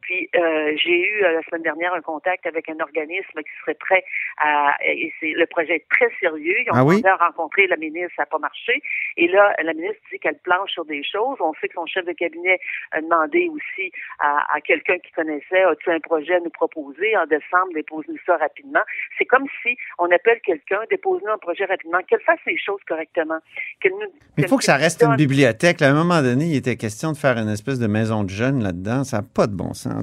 Puis 0.09 0.27
euh, 0.35 0.73
j'ai 0.83 0.99
eu 1.05 1.23
euh, 1.23 1.33
la 1.33 1.41
semaine 1.43 1.61
dernière 1.61 1.93
un 1.93 2.01
contact 2.01 2.47
avec 2.47 2.67
un 2.67 2.79
organisme 2.79 3.37
qui 3.45 3.53
serait 3.61 3.75
prêt 3.75 4.03
à. 4.37 4.75
Et 4.83 5.13
c'est 5.19 5.33
le 5.33 5.45
projet 5.45 5.75
est 5.75 5.87
très 5.87 6.09
sérieux. 6.19 6.55
Ils 6.65 6.71
ont 6.71 6.77
ah 6.77 6.83
oui? 6.83 7.03
rencontré 7.19 7.67
la 7.67 7.77
ministre, 7.77 8.13
ça 8.15 8.23
n'a 8.23 8.25
pas 8.25 8.39
marché. 8.39 8.81
Et 9.17 9.27
là, 9.27 9.53
la 9.61 9.73
ministre 9.73 10.01
dit 10.11 10.17
qu'elle 10.17 10.39
planche 10.39 10.71
sur 10.71 10.85
des 10.85 11.03
choses. 11.03 11.37
On 11.39 11.53
sait 11.61 11.67
que 11.67 11.75
son 11.75 11.85
chef 11.85 12.05
de 12.05 12.13
cabinet 12.13 12.57
a 12.91 13.01
demandé 13.01 13.49
aussi 13.53 13.91
à, 14.17 14.55
à 14.55 14.61
quelqu'un 14.61 14.97
qui 14.97 15.11
connaissait 15.11 15.61
as-tu 15.61 15.91
un 15.91 15.99
projet 15.99 16.35
à 16.35 16.39
nous 16.39 16.49
proposer? 16.49 17.15
En 17.15 17.27
décembre, 17.27 17.73
dépose-nous 17.75 18.17
ça 18.25 18.37
rapidement. 18.37 18.81
C'est 19.19 19.25
comme 19.25 19.45
si 19.61 19.77
on 19.99 20.05
appelle 20.05 20.39
quelqu'un, 20.43 20.79
dépose-nous 20.89 21.31
un 21.31 21.37
projet 21.37 21.65
rapidement, 21.65 21.99
qu'elle 22.07 22.21
fasse 22.21 22.39
les 22.47 22.57
choses 22.57 22.81
correctement. 22.87 23.37
Nous, 23.85 23.91
il 24.37 24.47
faut 24.47 24.57
que 24.57 24.63
ça 24.63 24.75
reste 24.75 25.03
une 25.03 25.15
bibliothèque. 25.15 25.81
à 25.81 25.89
un 25.89 25.93
moment 25.93 26.21
donné, 26.21 26.45
il 26.45 26.55
était 26.55 26.77
question 26.77 27.11
de 27.11 27.17
faire 27.17 27.37
une 27.37 27.49
espèce 27.49 27.77
de 27.77 27.87
maison 27.87 28.23
de 28.23 28.29
jeunes 28.29 28.63
là-dedans. 28.63 29.03
Ça 29.03 29.17
n'a 29.17 29.23
pas 29.23 29.45
de 29.45 29.53
bon 29.53 29.73
sens. 29.73 29.98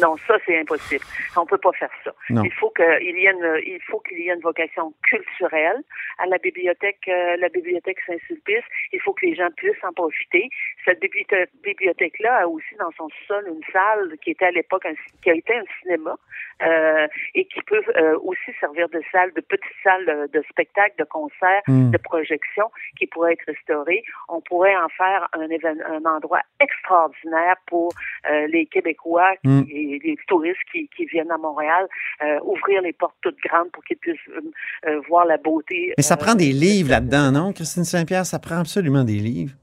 Non, 0.00 0.16
ça, 0.26 0.36
c'est 0.44 0.58
impossible. 0.58 1.04
On 1.36 1.46
peut 1.46 1.58
pas 1.58 1.72
faire 1.72 1.90
ça. 2.04 2.12
Il 2.30 2.52
faut 2.52 2.70
qu'il 2.70 2.84
y 2.84 3.26
ait 3.26 3.30
une, 3.30 3.60
il 3.64 3.80
faut 3.88 4.00
qu'il 4.00 4.18
y 4.18 4.28
ait 4.28 4.34
une 4.34 4.40
vocation 4.40 4.92
culturelle 5.02 5.82
à 6.18 6.26
la 6.26 6.38
bibliothèque, 6.38 7.08
euh, 7.08 7.36
la 7.38 7.48
bibliothèque 7.48 7.98
Saint-Sulpice. 8.06 8.64
Il 8.92 9.00
faut 9.00 9.12
que 9.12 9.26
les 9.26 9.34
gens 9.34 9.48
puissent 9.56 9.84
en 9.84 9.92
profiter. 9.92 10.48
Cette 10.84 11.00
bibliothèque-là 11.00 12.42
a 12.42 12.46
aussi 12.46 12.74
dans 12.78 12.90
son 12.96 13.08
sol 13.26 13.44
une 13.48 13.62
salle 13.72 14.16
qui 14.22 14.30
était 14.30 14.46
à 14.46 14.50
l'époque 14.50 14.86
qui 15.22 15.30
a 15.30 15.34
été 15.34 15.54
un 15.54 15.64
cinéma 15.80 16.16
euh, 16.62 17.06
et 17.34 17.44
qui 17.46 17.60
peut 17.62 17.82
euh, 17.96 18.18
aussi 18.20 18.52
servir 18.60 18.88
de 18.88 19.00
salle, 19.12 19.32
de 19.34 19.40
petite 19.40 19.64
salle 19.82 20.28
de 20.32 20.42
spectacle, 20.50 20.94
de 20.98 21.04
concert, 21.04 21.62
hmm. 21.66 21.90
de 21.90 21.98
projection 21.98 22.70
qui 22.98 23.06
pourrait 23.06 23.34
être 23.34 23.46
restaurée. 23.46 24.02
On 24.28 24.40
pourrait 24.40 24.76
en 24.76 24.88
faire 24.88 25.28
un, 25.32 25.48
un 25.48 26.04
endroit 26.04 26.42
extraordinaire 26.60 27.56
pour 27.66 27.92
les 28.48 28.66
Québécois 28.66 29.27
Mm. 29.44 29.62
et 29.70 30.00
les 30.02 30.16
touristes 30.26 30.58
qui, 30.72 31.04
viennent 31.06 31.30
à 31.30 31.38
Montréal, 31.38 31.86
euh, 32.22 32.38
ouvrir 32.44 32.82
les 32.82 32.92
portes 32.92 33.16
toutes 33.22 33.38
grandes 33.40 33.70
pour 33.72 33.84
qu'ils 33.84 33.96
puissent 33.96 34.16
euh, 34.30 34.40
euh, 34.86 35.00
voir 35.08 35.26
la 35.26 35.38
beauté. 35.38 35.94
Mais 35.96 36.02
ça 36.02 36.16
prend 36.16 36.34
des 36.34 36.52
livres 36.52 36.90
là-dedans, 36.90 37.30
non, 37.32 37.52
Christine 37.52 37.84
Saint-Pierre? 37.84 38.26
Ça 38.26 38.38
prend 38.38 38.58
absolument 38.58 39.04
des 39.04 39.18
livres. 39.18 39.54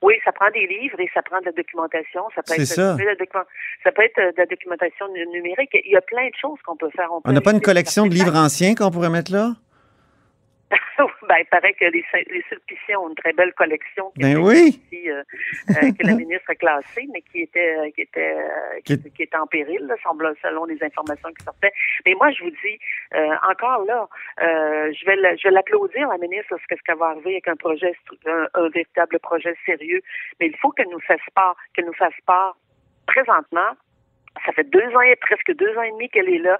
Oui, 0.00 0.14
ça 0.24 0.30
prend 0.32 0.50
des 0.52 0.66
livres 0.66 1.00
et 1.00 1.10
ça 1.12 1.22
prend 1.22 1.40
de 1.40 1.46
la 1.46 1.52
documentation. 1.52 2.22
Ça 2.34 2.42
peut, 2.42 2.54
être, 2.54 2.66
ça. 2.66 2.96
ça 3.82 3.92
peut 3.92 4.02
être 4.02 4.16
de 4.16 4.34
la 4.36 4.46
documentation 4.46 5.06
numérique. 5.32 5.70
Il 5.74 5.90
y 5.90 5.96
a 5.96 6.00
plein 6.00 6.26
de 6.26 6.34
choses 6.40 6.58
qu'on 6.64 6.76
peut 6.76 6.90
faire. 6.94 7.08
On 7.24 7.32
n'a 7.32 7.40
pas 7.40 7.52
une 7.52 7.60
collection 7.60 8.06
de 8.06 8.14
livres 8.14 8.36
anciens 8.36 8.76
qu'on 8.76 8.92
pourrait 8.92 9.10
mettre 9.10 9.32
là? 9.32 9.54
ben, 11.28 11.36
il 11.38 11.46
paraît 11.46 11.72
que 11.74 11.84
les, 11.84 12.04
les 12.30 12.44
Sulpiciens 12.48 12.98
ont 12.98 13.08
une 13.08 13.14
très 13.14 13.32
belle 13.32 13.52
collection 13.54 14.12
ben 14.16 14.36
oui. 14.38 14.80
Euh, 14.92 15.22
euh, 15.70 15.92
que 15.98 16.06
la 16.06 16.14
ministre 16.22 16.50
a 16.50 16.54
classée, 16.54 17.08
mais 17.12 17.22
qui 17.22 17.42
était 17.42 17.76
euh, 17.78 17.90
qui 17.90 18.02
était 18.02 18.36
qui, 18.84 19.22
était 19.22 19.36
en 19.36 19.46
péril, 19.46 19.86
là, 19.86 19.94
selon 20.42 20.64
les 20.64 20.82
informations 20.82 21.30
qui 21.30 21.44
sortaient. 21.44 21.72
Mais 22.04 22.14
moi, 22.14 22.30
je 22.32 22.44
vous 22.44 22.50
dis, 22.50 22.78
encore 23.48 23.84
là, 23.86 24.08
je 24.38 25.06
vais 25.06 25.36
je 25.36 25.48
vais 25.48 25.54
l'applaudir, 25.54 26.08
la 26.08 26.18
ministre, 26.18 26.48
parce 26.50 26.66
que 26.66 26.76
ce 26.76 26.82
qu'elle 26.82 26.98
va 26.98 27.06
arriver 27.06 27.32
avec 27.32 27.48
un 27.48 27.56
projet, 27.56 27.92
un, 28.26 28.68
véritable 28.68 29.18
projet 29.20 29.54
sérieux. 29.64 30.02
Mais 30.40 30.48
il 30.48 30.56
faut 30.58 30.70
qu'elle 30.70 30.90
nous 30.90 31.00
fasse 31.00 31.20
part, 31.34 31.56
qu'elle 31.74 31.86
nous 31.86 31.94
fasse 31.94 32.18
part 32.26 32.56
présentement 33.06 33.74
ça 34.46 34.52
fait 34.52 34.64
deux 34.64 34.94
ans 34.94 35.00
et 35.00 35.16
presque 35.16 35.52
deux 35.54 35.76
ans 35.76 35.82
et 35.82 35.90
demi 35.90 36.08
qu'elle 36.10 36.28
est 36.28 36.38
là. 36.38 36.58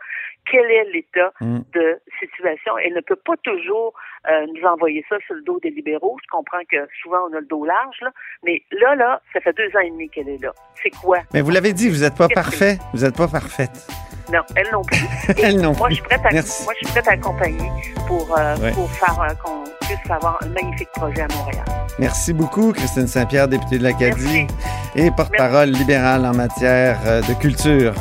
Quel 0.50 0.70
est 0.70 0.84
l'état 0.92 1.32
mm. 1.40 1.58
de 1.74 2.00
situation? 2.20 2.78
Elle 2.78 2.94
ne 2.94 3.00
peut 3.00 3.16
pas 3.16 3.36
toujours 3.42 3.92
euh, 4.28 4.46
nous 4.54 4.66
envoyer 4.66 5.04
ça 5.08 5.16
sur 5.26 5.34
le 5.34 5.42
dos 5.42 5.58
des 5.60 5.70
libéraux. 5.70 6.16
Je 6.22 6.28
comprends 6.30 6.64
que 6.70 6.88
souvent 7.02 7.18
on 7.30 7.36
a 7.36 7.40
le 7.40 7.46
dos 7.46 7.64
large, 7.64 7.96
là. 8.02 8.10
mais 8.44 8.62
là, 8.72 8.94
là, 8.94 9.22
ça 9.32 9.40
fait 9.40 9.54
deux 9.56 9.68
ans 9.76 9.80
et 9.80 9.90
demi 9.90 10.08
qu'elle 10.10 10.28
est 10.28 10.42
là. 10.42 10.52
C'est 10.82 10.90
quoi? 10.90 11.18
Mais 11.32 11.40
vous 11.40 11.50
l'avez 11.50 11.72
dit, 11.72 11.88
vous 11.88 12.02
n'êtes 12.02 12.16
pas 12.16 12.28
parfait. 12.28 12.78
Vous 12.92 13.04
n'êtes 13.04 13.16
pas 13.16 13.28
parfaite. 13.28 13.86
Non, 14.32 14.40
elle 14.56 14.68
non 14.72 14.82
plus. 14.82 15.06
elle 15.42 15.60
non 15.60 15.72
moi, 15.72 15.86
plus. 15.88 15.96
Je 15.96 16.00
suis 16.00 16.04
prête 16.04 16.20
à, 16.26 16.30
moi, 16.30 16.74
je 16.80 16.86
suis 16.86 16.92
prête 16.92 17.08
à 17.08 17.12
accompagner 17.12 17.70
pour, 18.06 18.38
euh, 18.38 18.56
pour 18.72 18.90
faire 18.90 19.20
euh, 19.20 19.34
qu'on 19.42 19.64
puisse 19.86 20.10
avoir 20.10 20.38
un 20.42 20.48
magnifique 20.48 20.90
projet 20.94 21.22
à 21.22 21.28
Montréal. 21.34 21.64
Merci 21.98 22.32
beaucoup, 22.32 22.72
Christine 22.72 23.06
Saint-Pierre, 23.06 23.48
députée 23.48 23.78
de 23.78 23.84
l'Acadie 23.84 24.46
et 24.94 25.10
porte-parole 25.10 25.70
libérale 25.70 26.26
en 26.26 26.34
matière 26.34 26.98
de 27.26 27.40
culture. 27.40 27.94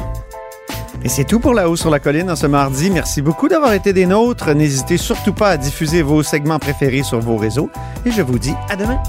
Et 1.03 1.09
c'est 1.09 1.23
tout 1.23 1.39
pour 1.39 1.53
La 1.53 1.69
Haut 1.69 1.75
sur 1.75 1.89
la 1.89 1.99
Colline 1.99 2.29
en 2.29 2.35
ce 2.35 2.47
mardi. 2.47 2.89
Merci 2.89 3.21
beaucoup 3.21 3.47
d'avoir 3.47 3.73
été 3.73 3.93
des 3.93 4.05
nôtres. 4.05 4.53
N'hésitez 4.53 4.97
surtout 4.97 5.33
pas 5.33 5.51
à 5.51 5.57
diffuser 5.57 6.01
vos 6.01 6.23
segments 6.23 6.59
préférés 6.59 7.03
sur 7.03 7.19
vos 7.19 7.37
réseaux. 7.37 7.69
Et 8.05 8.11
je 8.11 8.21
vous 8.21 8.39
dis 8.39 8.53
à 8.69 8.75
demain. 8.75 9.01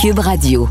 Cube 0.00 0.18
Radio. 0.18 0.68